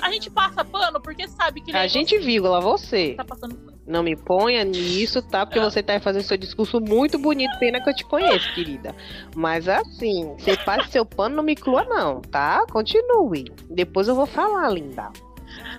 A 0.00 0.10
gente 0.10 0.30
passa 0.30 0.64
pano 0.64 1.00
porque 1.00 1.28
sabe 1.28 1.60
que 1.60 1.70
ele 1.70 1.78
A 1.78 1.84
é 1.84 1.88
gente, 1.88 2.18
vírgula, 2.18 2.58
você. 2.58 3.14
Tá 3.14 3.24
passando 3.24 3.74
Não 3.86 4.02
me 4.02 4.16
ponha 4.16 4.64
nisso, 4.64 5.20
tá? 5.20 5.44
Porque 5.44 5.58
é. 5.58 5.62
você 5.62 5.82
tá 5.82 6.00
fazendo 6.00 6.22
seu 6.22 6.38
discurso 6.38 6.80
muito 6.80 7.18
bonito. 7.18 7.56
Pena 7.58 7.82
que 7.82 7.90
eu 7.90 7.94
te 7.94 8.04
conheço, 8.04 8.52
querida. 8.54 8.94
Mas 9.36 9.68
assim, 9.68 10.34
você 10.38 10.56
passa 10.56 10.88
seu 10.88 11.04
pano, 11.04 11.36
não 11.36 11.42
me 11.42 11.52
inclua, 11.52 11.84
não, 11.84 12.22
tá? 12.22 12.64
Continue. 12.72 13.52
Depois 13.68 14.08
eu 14.08 14.14
vou 14.14 14.26
falar, 14.26 14.70
linda. 14.70 15.12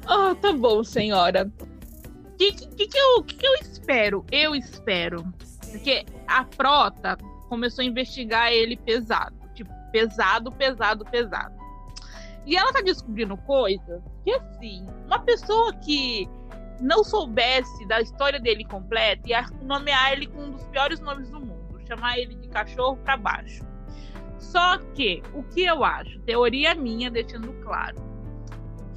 Ah, 0.05 0.31
oh, 0.31 0.35
tá 0.35 0.51
bom, 0.53 0.83
senhora 0.83 1.51
que, 2.39 2.53
que, 2.53 2.87
que, 2.87 2.97
eu, 2.97 3.23
que, 3.23 3.35
que 3.35 3.45
eu 3.45 3.53
espero? 3.55 4.25
Eu 4.31 4.55
espero. 4.55 5.25
Porque 5.69 6.05
a 6.25 6.45
Prota 6.45 7.17
começou 7.49 7.83
a 7.83 7.85
investigar 7.85 8.51
ele 8.51 8.77
pesado. 8.77 9.35
Tipo, 9.53 9.71
pesado, 9.91 10.49
pesado, 10.53 11.03
pesado. 11.05 11.53
E 12.45 12.55
ela 12.55 12.71
tá 12.71 12.81
descobrindo 12.81 13.35
coisas 13.37 14.01
que, 14.23 14.31
assim, 14.31 14.87
uma 15.05 15.19
pessoa 15.19 15.73
que 15.73 16.27
não 16.79 17.03
soubesse 17.03 17.85
da 17.87 17.99
história 17.99 18.39
dele 18.39 18.63
completa 18.63 19.27
ia 19.27 19.45
nomear 19.61 20.13
ele 20.13 20.27
com 20.27 20.43
um 20.43 20.51
dos 20.51 20.65
piores 20.67 21.01
nomes 21.01 21.29
do 21.29 21.41
mundo, 21.41 21.77
chamar 21.85 22.17
ele 22.17 22.35
de 22.35 22.47
cachorro 22.47 22.95
para 23.03 23.17
baixo. 23.17 23.65
Só 24.37 24.77
que, 24.95 25.21
o 25.33 25.43
que 25.43 25.63
eu 25.63 25.83
acho, 25.83 26.17
teoria 26.21 26.73
minha, 26.73 27.11
deixando 27.11 27.51
claro, 27.61 27.97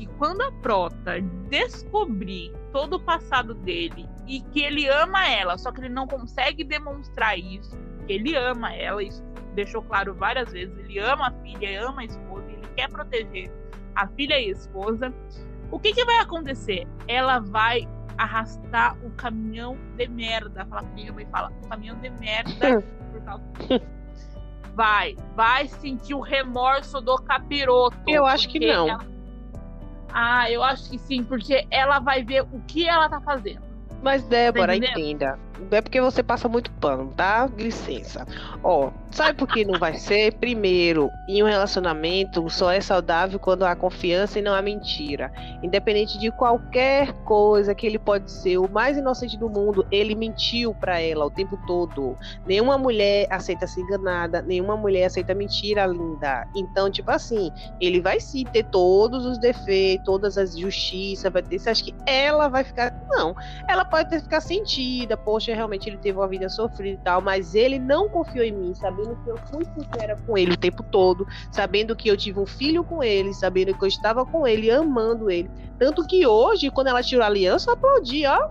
que 0.02 0.06
quando 0.18 0.42
a 0.42 0.50
Prota 0.50 1.20
descobrir 1.48 2.52
todo 2.72 2.94
o 2.94 3.00
passado 3.00 3.54
dele 3.54 4.08
e 4.26 4.40
que 4.40 4.60
ele 4.60 4.88
ama 4.88 5.28
ela, 5.28 5.56
só 5.56 5.70
que 5.70 5.80
ele 5.80 5.88
não 5.88 6.08
consegue 6.08 6.64
demonstrar 6.64 7.38
isso, 7.38 7.78
que 8.04 8.14
ele 8.14 8.34
ama 8.34 8.74
ela, 8.74 9.00
isso 9.00 9.22
deixou 9.54 9.80
claro 9.82 10.12
várias 10.12 10.50
vezes, 10.50 10.76
ele 10.78 10.98
ama 10.98 11.28
a 11.28 11.30
filha, 11.42 11.86
ama 11.86 12.02
a 12.02 12.04
esposa, 12.04 12.50
ele 12.50 12.66
quer 12.74 12.88
proteger 12.88 13.52
a 13.94 14.08
filha 14.08 14.40
e 14.40 14.48
a 14.48 14.50
esposa. 14.50 15.14
O 15.70 15.78
que, 15.78 15.92
que 15.92 16.04
vai 16.04 16.18
acontecer? 16.18 16.84
Ela 17.06 17.38
vai 17.38 17.88
arrastar 18.18 18.96
o 19.04 19.10
caminhão 19.12 19.76
de 19.96 20.08
merda. 20.08 20.66
Fala 20.66 20.82
com 20.82 20.94
minha 20.94 21.12
mãe 21.12 21.26
fala, 21.30 21.52
o 21.62 21.68
caminhão 21.68 21.96
de 22.00 22.10
merda 22.10 22.82
por 23.12 23.22
causa 23.22 23.44
Vai, 24.74 25.16
vai 25.36 25.68
sentir 25.68 26.14
o 26.14 26.20
remorso 26.20 27.00
do 27.00 27.14
capiroto. 27.16 27.98
Eu 28.08 28.26
acho 28.26 28.48
que 28.48 28.58
não. 28.58 28.88
Ela... 28.88 29.11
Ah, 30.12 30.50
eu 30.50 30.62
acho 30.62 30.90
que 30.90 30.98
sim, 30.98 31.24
porque 31.24 31.66
ela 31.70 31.98
vai 31.98 32.22
ver 32.22 32.42
o 32.42 32.60
que 32.66 32.88
ela 32.88 33.08
tá 33.08 33.20
fazendo. 33.20 33.62
Mas, 34.02 34.22
Débora, 34.24 34.72
tá 34.72 34.76
entenda 34.76 35.38
é 35.70 35.80
porque 35.80 36.00
você 36.00 36.22
passa 36.22 36.48
muito 36.48 36.70
pano, 36.72 37.12
tá? 37.14 37.48
Licença. 37.56 38.26
Ó, 38.62 38.90
sabe 39.10 39.38
por 39.38 39.46
que 39.46 39.64
não 39.64 39.78
vai 39.78 39.94
ser? 39.94 40.32
Primeiro, 40.34 41.10
em 41.28 41.42
um 41.42 41.46
relacionamento 41.46 42.48
só 42.48 42.72
é 42.72 42.80
saudável 42.80 43.38
quando 43.38 43.64
há 43.64 43.76
confiança 43.76 44.38
e 44.38 44.42
não 44.42 44.54
há 44.54 44.62
mentira. 44.62 45.30
Independente 45.62 46.18
de 46.18 46.30
qualquer 46.30 47.12
coisa 47.24 47.74
que 47.74 47.86
ele 47.86 47.98
pode 47.98 48.30
ser 48.30 48.58
o 48.58 48.68
mais 48.70 48.96
inocente 48.96 49.38
do 49.38 49.48
mundo, 49.48 49.86
ele 49.90 50.14
mentiu 50.14 50.74
para 50.74 51.00
ela 51.00 51.26
o 51.26 51.30
tempo 51.30 51.58
todo. 51.66 52.16
Nenhuma 52.46 52.78
mulher 52.78 53.26
aceita 53.30 53.66
ser 53.66 53.82
enganada, 53.82 54.42
nenhuma 54.42 54.76
mulher 54.76 55.04
aceita 55.04 55.34
mentira, 55.34 55.86
linda. 55.86 56.46
Então, 56.56 56.90
tipo 56.90 57.10
assim, 57.10 57.50
ele 57.80 58.00
vai 58.00 58.18
sim 58.18 58.44
ter 58.44 58.64
todos 58.64 59.26
os 59.26 59.38
defeitos, 59.38 60.04
todas 60.04 60.38
as 60.38 60.56
justiças, 60.56 61.32
vai 61.32 61.42
ter. 61.42 61.58
Você 61.58 61.70
acha 61.70 61.84
que 61.84 61.94
ela 62.06 62.48
vai 62.48 62.64
ficar. 62.64 62.92
Não. 63.08 63.34
Ela 63.68 63.84
pode 63.84 64.08
ter 64.08 64.22
ficar 64.22 64.40
sentida, 64.40 65.16
poxa, 65.16 65.51
realmente 65.54 65.88
ele 65.88 65.98
teve 65.98 66.18
uma 66.18 66.28
vida 66.28 66.48
sofrida 66.48 67.00
e 67.00 67.04
tal, 67.04 67.20
mas 67.20 67.54
ele 67.54 67.78
não 67.78 68.08
confiou 68.08 68.44
em 68.44 68.52
mim, 68.52 68.74
sabendo 68.74 69.16
que 69.16 69.30
eu 69.30 69.36
fui 69.50 69.64
sincera 69.64 70.16
com 70.26 70.36
ele 70.36 70.52
o 70.52 70.56
tempo 70.56 70.82
todo, 70.82 71.26
sabendo 71.50 71.96
que 71.96 72.08
eu 72.08 72.16
tive 72.16 72.38
um 72.40 72.46
filho 72.46 72.84
com 72.84 73.02
ele, 73.02 73.32
sabendo 73.34 73.76
que 73.76 73.84
eu 73.84 73.88
estava 73.88 74.24
com 74.24 74.46
ele, 74.46 74.70
amando 74.70 75.30
ele. 75.30 75.50
Tanto 75.78 76.06
que 76.06 76.26
hoje, 76.26 76.70
quando 76.70 76.88
ela 76.88 77.02
tirou 77.02 77.22
a 77.22 77.26
aliança, 77.26 77.70
eu 77.70 77.74
aplaudi, 77.74 78.24
ó. 78.26 78.48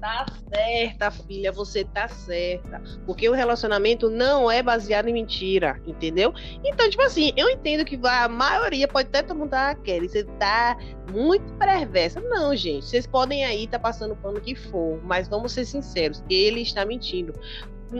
Tá 0.00 0.26
certa, 0.52 1.10
filha, 1.10 1.50
você 1.50 1.84
tá 1.84 2.08
certa. 2.08 2.82
Porque 3.04 3.28
o 3.28 3.32
relacionamento 3.32 4.10
não 4.10 4.50
é 4.50 4.62
baseado 4.62 5.08
em 5.08 5.12
mentira, 5.12 5.80
entendeu? 5.86 6.32
Então, 6.64 6.88
tipo 6.88 7.02
assim, 7.02 7.32
eu 7.36 7.48
entendo 7.48 7.84
que 7.84 7.98
a 8.04 8.28
maioria 8.28 8.86
pode 8.86 9.08
até 9.08 9.22
todo 9.22 9.38
mundo 9.38 9.54
ah, 9.54 9.74
Kelly, 9.74 10.08
você 10.08 10.24
tá 10.38 10.76
muito 11.12 11.52
perversa. 11.54 12.20
Não, 12.20 12.54
gente, 12.54 12.84
vocês 12.84 13.06
podem 13.06 13.44
aí 13.44 13.66
tá 13.66 13.78
passando 13.78 14.12
o 14.12 14.16
pano 14.16 14.40
que 14.40 14.54
for, 14.54 15.00
mas 15.02 15.28
vamos 15.28 15.52
ser 15.52 15.64
sinceros, 15.64 16.22
ele 16.28 16.60
está 16.60 16.84
mentindo. 16.84 17.32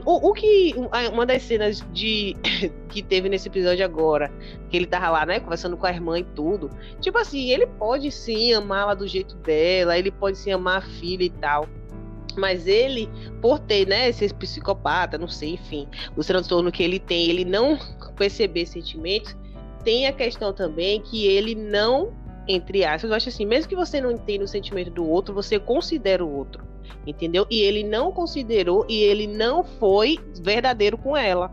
O, 0.05 0.31
o, 0.31 0.33
que 0.33 0.75
uma 1.13 1.25
das 1.25 1.45
cenas 1.45 1.85
de 1.93 2.35
que 2.91 3.03
teve 3.05 3.29
nesse 3.29 3.47
episódio 3.47 3.85
agora, 3.85 4.33
que 4.69 4.77
ele 4.77 4.87
tava 4.87 5.11
lá, 5.11 5.25
né, 5.25 5.39
conversando 5.39 5.77
com 5.77 5.87
a 5.87 5.91
irmã 5.91 6.19
e 6.19 6.25
tudo. 6.25 6.69
Tipo 7.01 7.19
assim, 7.19 7.51
ele 7.51 7.67
pode 7.67 8.11
sim 8.11 8.53
amá-la 8.53 8.95
do 8.95 9.07
jeito 9.07 9.37
dela, 9.37 9.97
ele 9.97 10.11
pode 10.11 10.39
sim 10.39 10.51
amar 10.51 10.79
a 10.79 10.81
filha 10.81 11.23
e 11.23 11.31
tal. 11.31 11.69
Mas 12.37 12.67
ele, 12.67 13.09
por 13.41 13.59
ter, 13.59 13.87
né, 13.87 14.09
esse 14.09 14.33
psicopata, 14.35 15.17
não 15.19 15.29
sei, 15.29 15.55
enfim, 15.55 15.89
o 16.17 16.23
transtorno 16.23 16.71
que 16.71 16.83
ele 16.83 16.99
tem, 16.99 17.29
ele 17.29 17.45
não 17.45 17.79
perceber 18.17 18.67
sentimentos, 18.67 19.37
tem 19.85 20.07
a 20.07 20.13
questão 20.13 20.53
também 20.53 21.01
que 21.01 21.27
ele 21.27 21.55
não, 21.55 22.13
entre 22.49 22.85
aspas, 22.85 23.11
eu 23.11 23.17
acho 23.17 23.29
assim, 23.29 23.47
mesmo 23.47 23.69
que 23.69 23.77
você 23.77 24.01
não 24.01 24.11
entenda 24.11 24.45
o 24.45 24.49
sentimento 24.49 24.91
do 24.91 25.09
outro, 25.09 25.35
você 25.35 25.59
considera 25.59 26.25
o 26.25 26.37
outro, 26.37 26.65
entendeu? 27.07 27.47
E 27.51 27.61
ele 27.61 27.85
não 27.85 28.13
considerou 28.13 28.85
e 28.89 29.03
ele 29.03 29.27
não 29.27 29.65
foi 29.65 30.19
verdadeiro 30.43 30.99
com 30.99 31.17
ela. 31.17 31.53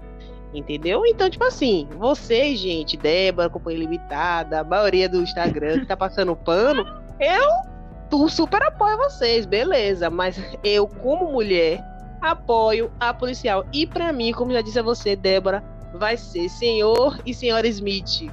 Entendeu? 0.54 1.04
Então, 1.08 1.28
tipo 1.32 1.44
assim, 1.44 1.88
vocês, 1.98 2.60
gente, 2.60 2.96
Débora, 2.96 3.50
Companhia 3.50 3.80
Limitada, 3.80 4.60
a 4.60 4.64
maioria 4.64 5.10
do 5.10 5.20
Instagram 5.20 5.80
que 5.80 5.88
tá 5.88 5.98
passando 5.98 6.36
pano, 6.36 6.86
eu 7.20 7.73
tu 8.14 8.30
super 8.30 8.62
apoio 8.62 8.96
vocês, 8.96 9.44
beleza. 9.44 10.08
Mas 10.08 10.40
eu, 10.64 10.86
como 10.88 11.32
mulher, 11.32 11.84
apoio 12.22 12.92
a 13.00 13.12
policial. 13.12 13.66
E 13.74 13.88
para 13.88 14.14
mim, 14.14 14.32
como 14.32 14.54
já 14.54 14.62
disse 14.62 14.78
a 14.78 14.84
você, 14.84 15.16
Débora, 15.16 15.64
vai 15.96 16.16
ser 16.16 16.48
senhor 16.48 17.20
e 17.26 17.34
senhora 17.34 17.68
Smith. 17.68 18.32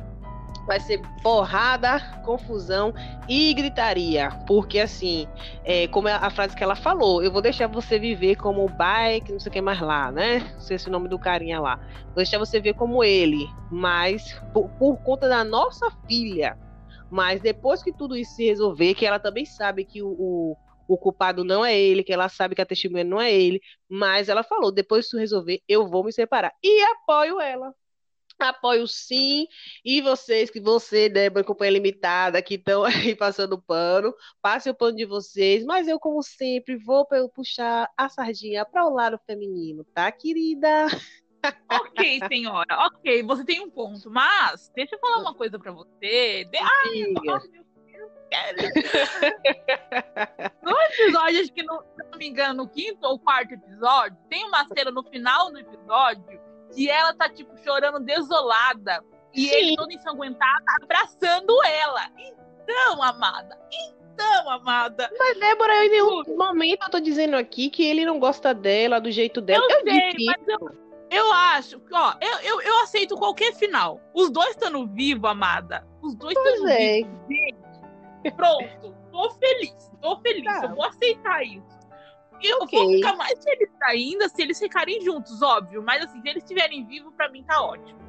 Vai 0.66 0.78
ser 0.80 1.00
porrada, 1.22 1.98
confusão 2.26 2.92
e 3.26 3.54
gritaria. 3.54 4.28
Porque, 4.46 4.78
assim, 4.80 5.26
é, 5.64 5.88
como 5.88 6.08
é 6.08 6.12
a 6.12 6.28
frase 6.28 6.54
que 6.54 6.62
ela 6.62 6.76
falou, 6.76 7.22
eu 7.22 7.32
vou 7.32 7.40
deixar 7.40 7.66
você 7.66 7.98
viver 7.98 8.36
como 8.36 8.66
o 8.66 8.68
bike, 8.68 9.32
não 9.32 9.40
sei 9.40 9.48
o 9.48 9.52
que 9.52 9.62
mais 9.62 9.80
lá, 9.80 10.12
né? 10.12 10.40
Não 10.40 10.60
sei 10.60 10.78
se 10.78 10.88
é 10.88 10.90
o 10.90 10.92
nome 10.92 11.08
do 11.08 11.18
carinha 11.18 11.58
lá. 11.58 11.76
Vou 12.04 12.16
deixar 12.16 12.36
você 12.36 12.60
ver 12.60 12.74
como 12.74 13.02
ele. 13.02 13.48
Mas, 13.70 14.38
por, 14.52 14.68
por 14.72 14.98
conta 14.98 15.26
da 15.26 15.42
nossa 15.42 15.90
filha, 16.06 16.58
mas 17.10 17.40
depois 17.40 17.82
que 17.82 17.92
tudo 17.92 18.16
isso 18.16 18.34
se 18.34 18.44
resolver, 18.44 18.94
que 18.94 19.04
ela 19.04 19.18
também 19.18 19.44
sabe 19.44 19.84
que 19.84 20.02
o, 20.02 20.08
o, 20.08 20.56
o 20.88 20.96
culpado 20.96 21.44
não 21.44 21.64
é 21.64 21.78
ele, 21.78 22.04
que 22.04 22.12
ela 22.12 22.28
sabe 22.28 22.54
que 22.54 22.62
a 22.62 22.66
testemunha 22.66 23.04
não 23.04 23.20
é 23.20 23.32
ele, 23.32 23.60
mas 23.88 24.28
ela 24.28 24.42
falou: 24.42 24.70
depois 24.72 25.04
que 25.04 25.08
isso 25.08 25.18
resolver, 25.18 25.60
eu 25.68 25.88
vou 25.88 26.04
me 26.04 26.12
separar. 26.12 26.52
E 26.62 26.82
apoio 26.82 27.40
ela. 27.40 27.74
Apoio 28.38 28.86
sim. 28.88 29.46
E 29.84 30.00
vocês, 30.00 30.50
que 30.50 30.60
você, 30.60 31.08
Débora, 31.10 31.44
Companhia 31.44 31.72
Limitada, 31.72 32.40
que 32.40 32.54
estão 32.54 32.84
aí 33.12 33.14
passando 33.14 33.60
pano, 33.60 34.14
passe 34.40 34.70
o 34.70 34.74
pano 34.74 34.96
de 34.96 35.04
vocês. 35.04 35.64
Mas 35.64 35.86
eu, 35.88 35.98
como 36.00 36.22
sempre, 36.22 36.76
vou 36.76 37.06
puxar 37.34 37.88
a 37.96 38.08
sardinha 38.08 38.64
para 38.64 38.86
o 38.86 38.94
lado 38.94 39.20
feminino, 39.26 39.84
tá, 39.94 40.10
querida? 40.10 40.86
ok, 41.70 42.20
senhora, 42.28 42.86
ok, 42.86 43.22
você 43.22 43.44
tem 43.44 43.60
um 43.60 43.70
ponto, 43.70 44.10
mas 44.10 44.70
deixa 44.74 44.94
eu 44.94 44.98
falar 45.00 45.18
uma 45.18 45.34
coisa 45.34 45.58
para 45.58 45.72
você. 45.72 46.44
De... 46.44 46.58
Ai, 46.58 47.04
meu 47.08 47.22
Deus. 47.22 47.48
no 50.62 50.80
episódio, 50.82 51.40
acho 51.40 51.52
que 51.52 51.62
não, 51.64 51.82
não 52.10 52.18
me 52.18 52.28
engano, 52.28 52.62
no 52.62 52.68
quinto 52.68 53.04
ou 53.06 53.18
quarto 53.18 53.54
episódio, 53.54 54.16
tem 54.28 54.44
uma 54.44 54.64
cena 54.68 54.90
no 54.90 55.02
final 55.02 55.50
do 55.50 55.58
episódio 55.58 56.40
que 56.72 56.88
ela 56.88 57.12
tá, 57.14 57.28
tipo, 57.28 57.56
chorando 57.58 57.98
desolada 58.00 59.04
e 59.34 59.48
Sim. 59.48 59.54
ele 59.54 59.76
todo 59.76 59.90
ensanguentado 59.92 60.64
abraçando 60.80 61.60
ela. 61.64 62.08
Então, 62.18 63.02
amada, 63.02 63.58
então, 64.20 64.50
amada. 64.50 65.10
Mas, 65.18 65.38
Débora, 65.38 65.74
eu, 65.76 65.82
em 65.82 65.90
nenhum 65.90 66.36
momento 66.36 66.84
eu 66.84 66.90
tô 66.90 67.00
dizendo 67.00 67.36
aqui 67.36 67.70
que 67.70 67.84
ele 67.84 68.04
não 68.04 68.20
gosta 68.20 68.54
dela, 68.54 69.00
do 69.00 69.10
jeito 69.10 69.40
dela. 69.40 69.64
Eu, 69.70 69.78
eu 69.78 69.84
sei, 69.84 70.26
mas 70.26 70.48
eu, 70.48 70.89
eu 71.10 71.32
acho, 71.32 71.82
ó, 71.92 72.14
eu, 72.20 72.38
eu, 72.40 72.60
eu 72.62 72.82
aceito 72.82 73.16
qualquer 73.16 73.52
final. 73.54 74.00
Os 74.14 74.30
dois 74.30 74.50
estando 74.50 74.86
vivos, 74.86 75.28
amada. 75.28 75.86
Os 76.00 76.14
dois 76.14 76.36
estando 76.36 76.68
é. 76.68 77.02
vivos. 77.26 78.34
Pronto. 78.36 78.94
Tô 79.10 79.30
feliz. 79.32 79.90
Tô 80.00 80.20
feliz. 80.20 80.44
Tá. 80.44 80.66
Eu 80.66 80.74
vou 80.76 80.84
aceitar 80.84 81.42
isso. 81.44 81.80
Eu 82.42 82.58
okay. 82.62 82.78
vou 82.78 82.92
ficar 82.94 83.16
mais 83.16 83.42
feliz 83.42 83.70
ainda 83.82 84.28
se 84.28 84.40
eles 84.40 84.58
ficarem 84.58 85.00
juntos, 85.02 85.42
óbvio. 85.42 85.82
Mas 85.82 86.04
assim, 86.04 86.22
se 86.22 86.28
eles 86.28 86.42
estiverem 86.42 86.86
vivos, 86.86 87.12
para 87.14 87.28
mim 87.30 87.44
tá 87.44 87.60
ótimo. 87.60 87.99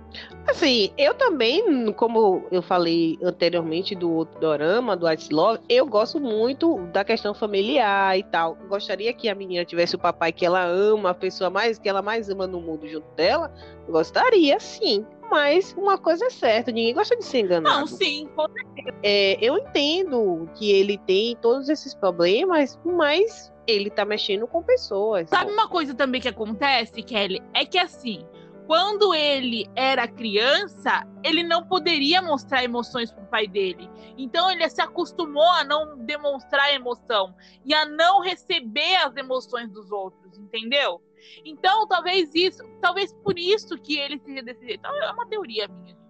Assim, 0.48 0.92
eu 0.98 1.14
também, 1.14 1.92
como 1.94 2.46
eu 2.52 2.62
falei 2.62 3.18
anteriormente 3.24 3.96
do 3.96 4.12
outro 4.12 4.40
dorama, 4.40 4.98
do 4.98 5.10
Ice 5.12 5.32
Love, 5.32 5.60
eu 5.70 5.86
gosto 5.86 6.20
muito 6.20 6.78
da 6.88 7.04
questão 7.04 7.34
familiar 7.34 8.18
e 8.18 8.24
tal. 8.24 8.56
Gostaria 8.68 9.14
que 9.14 9.30
a 9.30 9.36
menina 9.36 9.64
tivesse 9.64 9.96
o 9.96 10.00
papai 10.00 10.32
que 10.32 10.46
ela 10.46 10.64
ama, 10.64 11.12
a 11.12 11.14
pessoa 11.14 11.50
mais 11.50 11.78
que 11.78 11.88
ela 11.88 12.02
mais 12.02 12.30
ama 12.30 12.48
no 12.48 12.60
mundo 12.60 12.88
junto 12.88 13.08
dela. 13.16 13.54
Gostaria, 13.88 14.60
sim. 14.60 15.06
Mas 15.30 15.74
uma 15.78 15.98
coisa 15.98 16.26
é 16.26 16.30
certa, 16.30 16.72
ninguém 16.74 16.94
gosta 16.94 17.16
de 17.16 17.24
ser 17.24 17.40
enganado. 17.40 17.80
Não, 17.80 17.88
sim, 17.88 18.28
com 18.36 18.50
certeza. 18.52 18.98
É, 19.02 19.38
eu 19.40 19.58
entendo 19.58 20.50
que 20.56 20.70
ele 20.70 20.98
tem 20.98 21.38
todos 21.38 21.70
esses 21.70 21.94
problemas, 21.94 22.78
mas 22.84 23.50
ele 23.66 23.90
tá 23.90 24.04
mexendo 24.04 24.46
com 24.46 24.62
pessoas. 24.62 25.30
Sabe 25.30 25.52
uma 25.52 25.70
coisa 25.70 25.94
também 25.94 26.20
que 26.20 26.28
acontece, 26.28 27.02
Kelly? 27.02 27.42
É 27.54 27.64
que 27.64 27.78
assim, 27.78 28.26
quando 28.68 29.14
ele 29.14 29.70
era 29.76 30.08
criança, 30.08 31.06
ele 31.24 31.44
não 31.44 31.66
poderia 31.66 32.22
mostrar 32.22 32.64
emoções 32.64 33.12
pro 33.12 33.26
pai 33.26 33.48
dele. 33.48 33.90
Então 34.18 34.50
ele 34.50 34.68
se 34.70 34.82
acostumou 34.82 35.50
a 35.52 35.64
não 35.64 35.98
demonstrar 35.98 36.74
emoção 36.74 37.36
e 37.66 37.74
a 37.74 37.86
não 37.86 38.22
receber 38.22 38.96
as 38.98 39.16
emoções 39.16 39.70
dos 39.70 39.92
outros, 39.92 40.38
entendeu? 40.38 41.02
Então, 41.46 41.88
talvez 41.88 42.34
isso, 42.34 42.64
talvez 42.82 43.14
por 43.14 43.38
isso 43.38 43.78
que 43.78 43.98
ele 43.98 44.20
seja 44.20 44.42
desse 44.42 44.66
jeito. 44.66 44.86
É 44.86 45.12
uma 45.12 45.28
teoria 45.28 45.68
minha, 45.68 45.96
gente. 45.96 46.02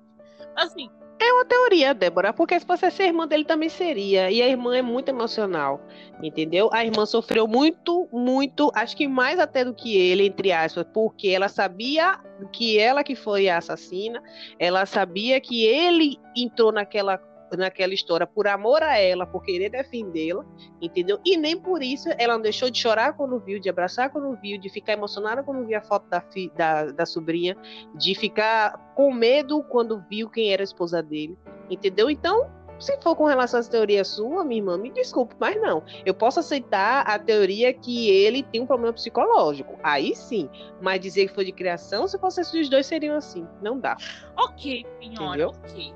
Assim, 0.56 0.90
É 1.24 1.34
uma 1.34 1.46
teoria, 1.46 1.94
Débora, 1.94 2.34
porque 2.34 2.60
se 2.60 2.66
fosse 2.66 2.90
ser 2.90 3.04
irmã 3.04 3.28
dele 3.28 3.46
também 3.46 3.70
seria. 3.70 4.32
E 4.32 4.42
a 4.42 4.48
irmã 4.48 4.76
é 4.76 4.82
muito 4.82 5.10
emocional, 5.10 5.80
entendeu? 6.20 6.68
A 6.74 6.84
irmã 6.84 7.06
sofreu 7.06 7.48
muito, 7.48 8.10
muito, 8.12 8.72
acho 8.74 8.98
que 8.98 9.08
mais 9.08 9.38
até 9.38 9.64
do 9.64 9.72
que 9.72 9.96
ele, 9.96 10.26
entre 10.26 10.52
aspas, 10.52 10.84
porque 10.92 11.28
ela 11.28 11.48
sabia 11.48 12.20
que 12.52 12.80
ela 12.80 13.04
que 13.04 13.14
foi 13.14 13.48
a 13.50 13.60
assassina, 13.60 14.20
ela 14.58 14.84
sabia 14.88 15.40
que 15.40 15.64
ele 15.64 16.18
entrou 16.36 16.72
naquela 16.72 17.20
naquela 17.58 17.94
história 17.94 18.26
por 18.26 18.48
amor 18.48 18.82
a 18.84 18.98
ela, 18.98 19.26
por 19.26 19.44
querer 19.44 19.70
defendê-la, 19.70 20.46
entendeu? 20.82 21.20
E 21.26 21.38
nem 21.38 21.60
por 21.60 21.82
isso 21.82 22.10
ela 22.18 22.34
não 22.34 22.42
deixou 22.42 22.70
de 22.70 22.80
chorar 22.80 23.14
quando 23.14 23.40
viu, 23.40 23.60
de 23.60 23.70
abraçar 23.70 24.10
quando 24.10 24.36
viu, 24.42 24.60
de 24.60 24.70
ficar 24.70 24.94
emocionada 24.94 25.44
quando 25.44 25.66
viu 25.66 25.78
a 25.78 25.82
foto 25.82 26.08
da, 26.10 26.22
fi, 26.22 26.52
da, 26.56 26.86
da 26.92 27.06
sobrinha, 27.06 27.56
de 27.96 28.16
ficar 28.16 28.94
com 28.96 29.14
medo 29.14 29.64
quando 29.64 30.04
viu 30.10 30.30
quem 30.30 30.52
era 30.52 30.62
a 30.62 30.66
esposa 30.66 31.02
dele, 31.02 31.38
entendeu? 31.70 32.10
Então, 32.10 32.50
se 32.82 32.98
for 33.00 33.16
com 33.16 33.26
relação 33.26 33.60
às 33.60 33.68
teorias 33.68 34.08
sua, 34.08 34.44
minha 34.44 34.60
irmã, 34.60 34.76
me 34.76 34.90
desculpe, 34.90 35.36
mas 35.40 35.56
não. 35.62 35.84
Eu 36.04 36.16
posso 36.16 36.40
aceitar 36.40 37.08
a 37.08 37.20
teoria 37.20 37.72
que 37.72 38.10
ele 38.10 38.42
tem 38.42 38.62
um 38.62 38.66
problema 38.66 38.92
psicológico. 38.92 39.78
Aí 39.84 40.16
sim. 40.16 40.50
Mas 40.82 41.00
dizer 41.00 41.28
que 41.28 41.36
foi 41.36 41.46
de 41.46 41.52
criação, 41.52 42.08
se 42.08 42.18
fosse 42.18 42.42
os 42.42 42.70
dois 42.70 42.88
seriam 42.88 43.16
assim. 43.16 43.48
Não 43.62 43.80
dá. 43.80 43.96
Ok, 44.36 44.84
senhora, 45.00 45.50
ok 45.50 45.94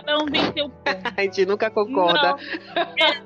cada 0.00 0.18
um 0.18 0.26
vem 0.26 0.52
seu 0.52 0.68
ponto. 0.68 0.84
a 1.16 1.22
gente 1.22 1.46
nunca 1.46 1.70
concorda. 1.70 2.36
Não, 2.36 2.90
é, 2.98 3.20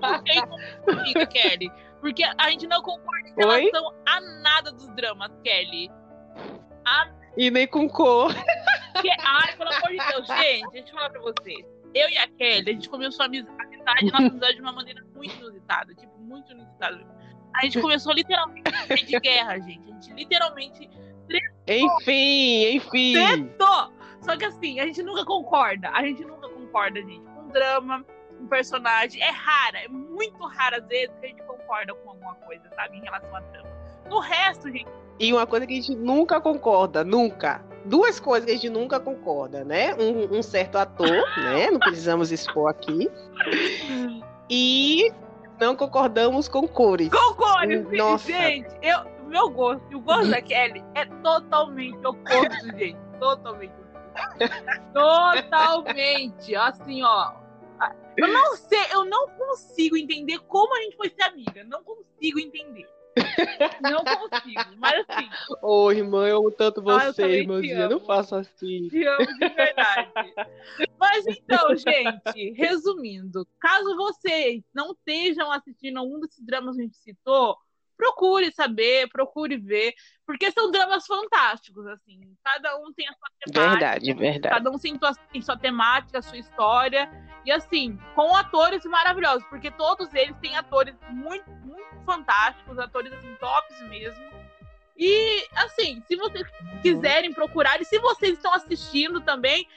não 1.17 1.27
Kelly. 1.27 1.71
Porque 2.01 2.23
a 2.23 2.51
gente 2.51 2.67
não 2.67 2.83
concorda 2.83 3.29
em 3.29 3.35
relação 3.35 3.87
Oi? 3.87 3.95
a 4.07 4.21
nada 4.43 4.73
dos 4.73 4.89
dramas, 4.95 5.31
Kelly. 5.43 5.91
A... 6.85 7.11
E 7.37 7.51
nem 7.51 7.67
com 7.67 7.89
cor. 7.89 8.33
Que... 9.01 9.11
Ai, 9.11 9.57
pelo 9.57 9.71
amor 9.71 9.89
de 9.89 9.97
Deus, 9.97 10.27
gente, 10.27 10.71
deixa 10.71 10.89
eu 10.89 10.95
falar 10.95 11.11
pra 11.11 11.21
vocês. 11.21 11.65
Eu 11.95 12.09
e 12.09 12.17
a 12.17 12.29
Kelly, 12.29 12.71
a 12.71 12.73
gente 12.73 12.89
começou 12.89 13.23
a 13.23 13.27
amizade, 13.27 13.57
nossa 14.05 14.17
amizade 14.19 14.55
de 14.55 14.61
uma 14.61 14.73
maneira 14.73 15.05
muito 15.15 15.35
inusitada. 15.37 15.95
Tipo, 15.95 16.19
muito 16.19 16.53
inusitada. 16.53 17.05
A 17.57 17.65
gente 17.65 17.81
começou 17.81 18.13
literalmente 18.13 19.07
de 19.07 19.21
guerra, 19.21 19.59
gente. 19.61 19.91
A 19.91 19.95
gente 19.95 20.13
literalmente. 20.13 20.91
Enfim, 21.67 22.77
enfim. 22.77 23.15
Tretou! 23.15 23.93
Só 24.21 24.37
que 24.37 24.45
assim, 24.45 24.81
a 24.81 24.87
gente 24.87 25.03
nunca 25.03 25.25
concorda. 25.25 25.91
A 25.91 26.03
gente 26.03 26.25
nunca 26.25 26.49
concorda, 26.75 27.01
gente. 27.01 27.23
Um 27.39 27.49
drama, 27.49 28.05
um 28.41 28.49
personagem. 28.49 29.23
É 29.23 29.31
rara, 29.31 29.79
é 29.85 29.89
muito 29.89 30.45
rara 30.45 30.79
às 30.79 30.87
vezes 30.87 31.15
que 31.21 31.27
a 31.27 31.29
gente 31.29 31.43
concorda 31.45 31.95
com 31.95 32.11
alguma 32.11 32.35
coisa, 32.35 32.63
sabe? 32.75 32.99
Em 32.99 33.03
relação 33.03 33.35
a 33.37 33.41
drama. 33.41 33.69
No 34.09 34.19
resto, 34.19 34.71
gente. 34.71 34.89
E 35.21 35.33
uma 35.33 35.47
coisa 35.47 35.65
que 35.67 35.73
a 35.73 35.77
gente 35.77 35.95
nunca 35.95 36.41
concorda, 36.41 37.05
nunca. 37.05 37.65
Duas 37.85 38.19
coisas 38.19 38.47
que 38.47 38.51
a 38.51 38.55
gente 38.55 38.71
nunca 38.71 38.99
concorda, 38.99 39.65
né? 39.65 39.95
Um, 39.95 40.39
um 40.39 40.43
certo 40.43 40.77
ator, 40.77 41.23
né? 41.37 41.71
Não 41.71 41.79
precisamos 41.79 42.33
expor 42.33 42.71
aqui. 42.71 43.09
E 44.51 45.13
não 45.61 45.77
concordamos 45.77 46.49
com 46.49 46.67
cores. 46.67 47.09
Com 47.11 47.35
cores, 47.35 47.87
Nossa. 47.93 48.27
gente. 48.27 48.69
Eu, 48.83 49.05
meu 49.29 49.49
gosto 49.51 49.97
o 49.97 50.01
gosto 50.01 50.31
da 50.31 50.43
Kelly 50.43 50.85
é 50.95 51.07
totalmente 51.23 52.05
oposto, 52.05 52.77
gente. 52.77 52.99
Totalmente 53.21 53.84
Totalmente. 54.93 56.55
Assim, 56.55 57.03
ó. 57.03 57.33
Eu 58.17 58.29
não 58.29 58.57
sei, 58.57 58.79
eu 58.93 59.05
não 59.05 59.29
consigo 59.31 59.97
entender 59.97 60.39
como 60.41 60.77
a 60.77 60.83
gente 60.83 60.97
foi 60.97 61.11
ser 61.11 61.23
amiga. 61.23 61.65
Não 61.65 61.83
consigo 61.83 62.39
entender. 62.39 62.89
Não 63.81 64.05
consigo, 64.05 64.77
mas 64.77 65.05
assim. 65.09 65.29
Ô, 65.63 65.91
irmã, 65.91 66.27
eu 66.27 66.39
amo 66.39 66.51
tanto 66.51 66.81
ah, 66.91 67.11
você, 67.11 67.23
ah, 67.23 67.29
irmãzinha. 67.29 67.89
Não 67.89 68.01
faça 68.01 68.39
assim. 68.39 68.89
Te 68.89 69.07
amo 69.07 69.27
de 69.27 69.49
verdade. 69.49 70.35
mas 70.99 71.27
então, 71.27 71.77
gente, 71.77 72.53
resumindo, 72.57 73.47
caso 73.61 73.97
vocês 73.97 74.63
não 74.75 74.93
estejam 74.93 75.51
assistindo 75.53 75.99
algum 75.99 76.21
desses 76.21 76.45
dramas 76.45 76.77
que 76.77 76.83
a 76.83 76.85
gente 76.85 76.97
citou, 76.97 77.57
procure 77.97 78.53
saber, 78.53 79.09
procure 79.09 79.57
ver, 79.57 79.95
porque 80.27 80.51
são 80.51 80.71
dramas 80.71 81.07
fantásticos, 81.07 81.87
assim. 81.87 82.21
Cada 82.43 82.77
um 82.79 82.93
tem 82.93 83.07
a 83.09 83.13
sua 83.13 83.29
temática. 83.41 83.71
Verdade, 83.71 84.15
verdade. 84.15 84.55
Cada 84.55 84.71
um 84.71 84.79
tem, 84.79 84.99
sua, 84.99 85.15
tem 85.33 85.43
sua 85.43 85.57
temática, 85.57 86.23
sua 86.23 86.39
história. 86.39 87.11
E 87.45 87.53
assim, 87.53 87.99
com 88.15 88.35
atores 88.35 88.85
maravilhosos, 88.85 89.45
porque 89.49 89.71
todos 89.71 90.13
eles 90.15 90.37
têm 90.39 90.57
atores 90.57 90.95
muito, 91.11 91.51
muito 91.51 92.05
fantásticos, 92.07 92.79
atores 92.79 93.13
assim, 93.13 93.35
tops 93.37 93.81
mesmo. 93.89 94.25
E 94.97 95.47
assim, 95.57 96.03
se 96.07 96.17
vocês 96.17 96.47
quiserem 96.81 97.33
procurar, 97.33 97.81
e 97.81 97.85
se 97.85 97.99
vocês 97.99 98.35
estão 98.35 98.55
assistindo 98.55 99.21
também, 99.21 99.69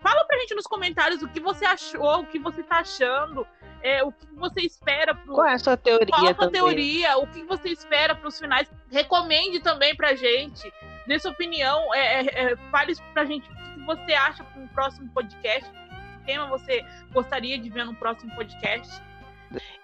fala 0.00 0.24
pra 0.24 0.38
gente 0.38 0.54
nos 0.54 0.66
comentários 0.66 1.22
o 1.22 1.28
que 1.28 1.40
você 1.40 1.64
achou, 1.64 2.20
o 2.20 2.26
que 2.26 2.38
você 2.38 2.62
tá 2.62 2.78
achando 2.78 3.46
é, 3.84 4.02
o 4.02 4.10
que 4.10 4.26
você 4.34 4.62
espera 4.62 5.14
pro. 5.14 5.34
Qual 5.34 5.46
é 5.46 5.52
a 5.52 5.58
sua 5.58 5.76
teoria? 5.76 6.06
Qual 6.06 6.26
a 6.26 6.34
sua 6.34 6.50
teoria? 6.50 7.18
O 7.18 7.26
que 7.26 7.44
você 7.44 7.68
espera 7.68 8.14
para 8.14 8.26
os 8.26 8.38
finais? 8.38 8.66
Recomende 8.90 9.60
também 9.60 9.94
pra 9.94 10.14
gente. 10.14 10.72
Dê 11.06 11.18
sua 11.18 11.32
opinião. 11.32 11.94
É, 11.94 12.20
é, 12.20 12.52
é, 12.52 12.56
fale 12.70 12.94
pra 13.12 13.26
gente 13.26 13.46
o 13.46 13.74
que 13.74 13.84
você 13.84 14.14
acha 14.14 14.42
para 14.42 14.62
um 14.62 14.66
próximo 14.68 15.10
podcast. 15.10 15.70
Que 15.70 16.24
tema 16.24 16.46
você 16.48 16.82
gostaria 17.12 17.58
de 17.58 17.68
ver 17.68 17.84
no 17.84 17.94
próximo 17.94 18.34
podcast? 18.34 18.90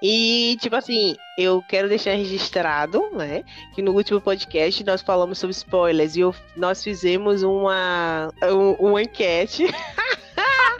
E, 0.03 0.57
tipo 0.61 0.75
assim, 0.75 1.15
eu 1.37 1.63
quero 1.69 1.87
deixar 1.87 2.13
registrado, 2.13 3.11
né? 3.13 3.45
Que 3.75 3.83
no 3.83 3.93
último 3.93 4.19
podcast 4.19 4.83
nós 4.83 5.03
falamos 5.03 5.39
sobre 5.39 5.55
spoilers 5.55 6.17
e 6.17 6.21
eu, 6.21 6.35
nós 6.57 6.83
fizemos 6.83 7.43
uma, 7.43 8.31
um, 8.45 8.73
uma 8.89 9.03
enquete 9.03 9.67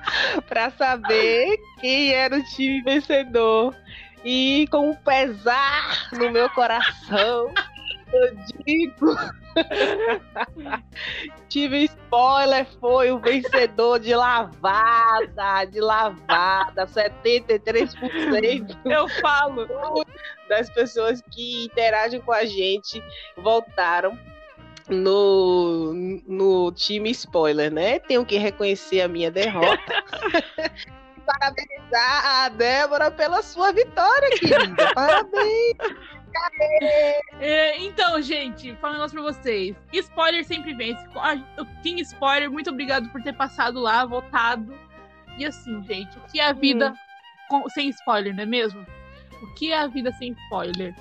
para 0.49 0.71
saber 0.71 1.59
quem 1.81 2.13
era 2.13 2.37
o 2.37 2.45
time 2.45 2.83
vencedor. 2.83 3.75
E 4.25 4.67
com 4.71 4.91
um 4.91 4.95
pesar 4.95 6.11
no 6.13 6.31
meu 6.31 6.51
coração, 6.51 7.53
eu 8.13 8.37
digo. 8.67 9.17
Tive 11.49 11.85
spoiler, 11.85 12.67
foi 12.79 13.11
o 13.11 13.19
vencedor 13.19 13.99
de 13.99 14.15
lavada, 14.15 15.65
de 15.65 15.81
lavada, 15.81 16.87
73%. 16.87 18.77
Eu 18.85 19.09
falo. 19.09 19.67
Das 20.49 20.71
pessoas 20.71 21.23
que 21.31 21.65
interagem 21.65 22.21
com 22.21 22.33
a 22.33 22.45
gente 22.45 23.03
voltaram 23.37 24.19
no, 24.91 25.93
no 26.27 26.73
time 26.73 27.11
spoiler, 27.11 27.73
né? 27.73 27.99
Tenho 28.01 28.25
que 28.25 28.39
reconhecer 28.39 29.01
a 29.03 29.09
minha 29.09 29.31
derrota. 29.31 29.79
Parabenizar 31.25 32.27
a 32.27 32.49
Débora 32.49 33.11
pela 33.11 33.43
sua 33.43 33.73
vitória, 33.73 34.31
querida. 34.31 34.93
Parabéns! 34.95 35.77
É, 37.41 37.83
então, 37.83 38.23
gente, 38.23 38.75
falando 38.77 38.97
um 38.97 38.99
negócio 38.99 39.21
pra 39.21 39.33
vocês. 39.33 39.77
Spoiler 39.93 40.45
sempre 40.45 40.73
vence. 40.75 41.05
O 41.59 41.83
King 41.83 42.01
Spoiler, 42.03 42.49
muito 42.49 42.71
obrigado 42.71 43.09
por 43.11 43.21
ter 43.23 43.33
passado 43.33 43.81
lá, 43.81 44.05
votado. 44.05 44.73
E 45.39 45.45
assim, 45.45 45.83
gente, 45.85 46.17
o 46.19 46.21
que 46.31 46.39
é 46.39 46.47
a 46.47 46.53
vida 46.53 46.93
hum. 46.93 47.63
com, 47.63 47.69
sem 47.71 47.89
spoiler, 47.89 48.35
não 48.35 48.43
é 48.43 48.47
mesmo? 48.47 48.87
O 49.43 49.55
que 49.55 49.73
é 49.73 49.79
a 49.79 49.87
vida 49.87 50.13
sem 50.13 50.33
spoiler? 50.45 50.95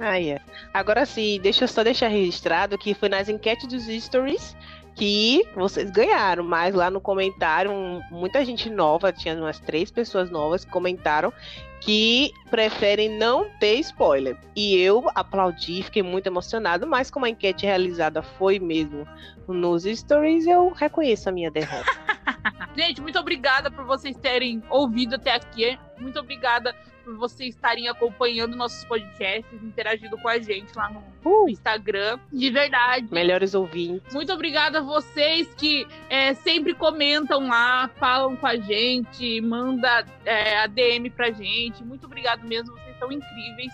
Ah, 0.00 0.18
é. 0.18 0.40
Agora 0.72 1.04
sim, 1.04 1.38
deixa 1.42 1.64
eu 1.64 1.68
só 1.68 1.84
deixar 1.84 2.08
registrado 2.08 2.78
que 2.78 2.94
foi 2.94 3.10
nas 3.10 3.28
enquetes 3.28 3.68
dos 3.68 3.84
stories 4.02 4.56
que 4.94 5.46
vocês 5.54 5.90
ganharam, 5.90 6.42
mas 6.42 6.74
lá 6.74 6.90
no 6.90 7.00
comentário, 7.00 7.70
muita 8.10 8.44
gente 8.44 8.68
nova, 8.68 9.12
tinha 9.12 9.34
umas 9.34 9.58
três 9.60 9.90
pessoas 9.90 10.30
novas 10.30 10.64
que 10.64 10.70
comentaram 10.70 11.32
que 11.80 12.30
preferem 12.50 13.08
não 13.08 13.48
ter 13.58 13.76
spoiler. 13.76 14.36
E 14.54 14.76
eu 14.76 15.10
aplaudi, 15.14 15.82
fiquei 15.82 16.02
muito 16.02 16.26
emocionado, 16.26 16.86
mas 16.86 17.10
como 17.10 17.24
a 17.24 17.30
enquete 17.30 17.64
realizada 17.64 18.22
foi 18.22 18.58
mesmo 18.58 19.06
nos 19.48 19.84
stories, 19.84 20.46
eu 20.46 20.70
reconheço 20.70 21.28
a 21.28 21.32
minha 21.32 21.50
derrota. 21.50 21.90
gente, 22.76 23.00
muito 23.00 23.18
obrigada 23.18 23.70
por 23.70 23.84
vocês 23.84 24.16
terem 24.16 24.62
ouvido 24.68 25.16
até 25.16 25.34
aqui. 25.34 25.78
Muito 25.98 26.18
obrigada 26.18 26.74
por 27.00 27.16
vocês 27.16 27.54
estarem 27.54 27.88
acompanhando 27.88 28.56
nossos 28.56 28.84
podcasts, 28.84 29.62
interagindo 29.62 30.16
com 30.18 30.28
a 30.28 30.38
gente 30.38 30.72
lá 30.76 30.90
no 30.90 31.02
uh, 31.24 31.48
Instagram. 31.48 32.18
De 32.32 32.50
verdade. 32.50 33.08
Melhores 33.10 33.54
ouvintes. 33.54 34.14
Muito 34.14 34.32
obrigada 34.32 34.78
a 34.78 34.82
vocês 34.82 35.52
que 35.54 35.86
é, 36.08 36.34
sempre 36.34 36.74
comentam 36.74 37.48
lá, 37.48 37.88
falam 37.98 38.36
com 38.36 38.46
a 38.46 38.56
gente, 38.56 39.40
manda 39.40 40.06
é, 40.24 40.58
a 40.58 40.66
DM 40.66 41.10
pra 41.10 41.30
gente. 41.30 41.82
Muito 41.82 42.06
obrigado 42.06 42.46
mesmo, 42.46 42.72
vocês 42.74 42.98
são 42.98 43.10
incríveis. 43.10 43.72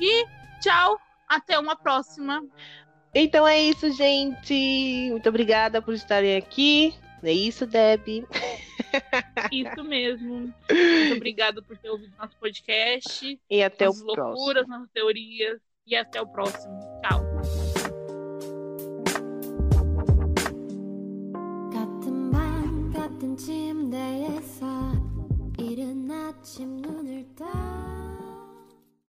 E 0.00 0.26
tchau, 0.60 0.98
até 1.28 1.58
uma 1.58 1.76
próxima. 1.76 2.42
Então 3.14 3.46
é 3.46 3.58
isso, 3.58 3.90
gente. 3.92 5.08
Muito 5.10 5.28
obrigada 5.28 5.80
por 5.80 5.94
estarem 5.94 6.36
aqui. 6.36 6.94
É 7.22 7.32
isso, 7.32 7.66
Deb. 7.66 8.26
Isso 9.52 9.84
mesmo. 9.84 10.52
Muito 10.70 11.14
obrigada 11.16 11.62
por 11.62 11.76
ter 11.78 11.90
ouvido 11.90 12.14
nosso 12.18 12.36
podcast. 12.36 13.38
E 13.50 13.62
até 13.62 13.88
o 13.88 13.92
próximo. 13.92 14.34
loucuras, 14.34 14.68
nossas 14.68 14.90
teorias. 14.90 15.60
E 15.86 15.94
até 15.94 16.20
o 16.20 16.26
próximo. 16.26 16.78
Tchau. 17.02 17.24
이른 25.58 26.10
아침 26.10 26.80
눈을 26.80 27.26
떠 27.34 27.95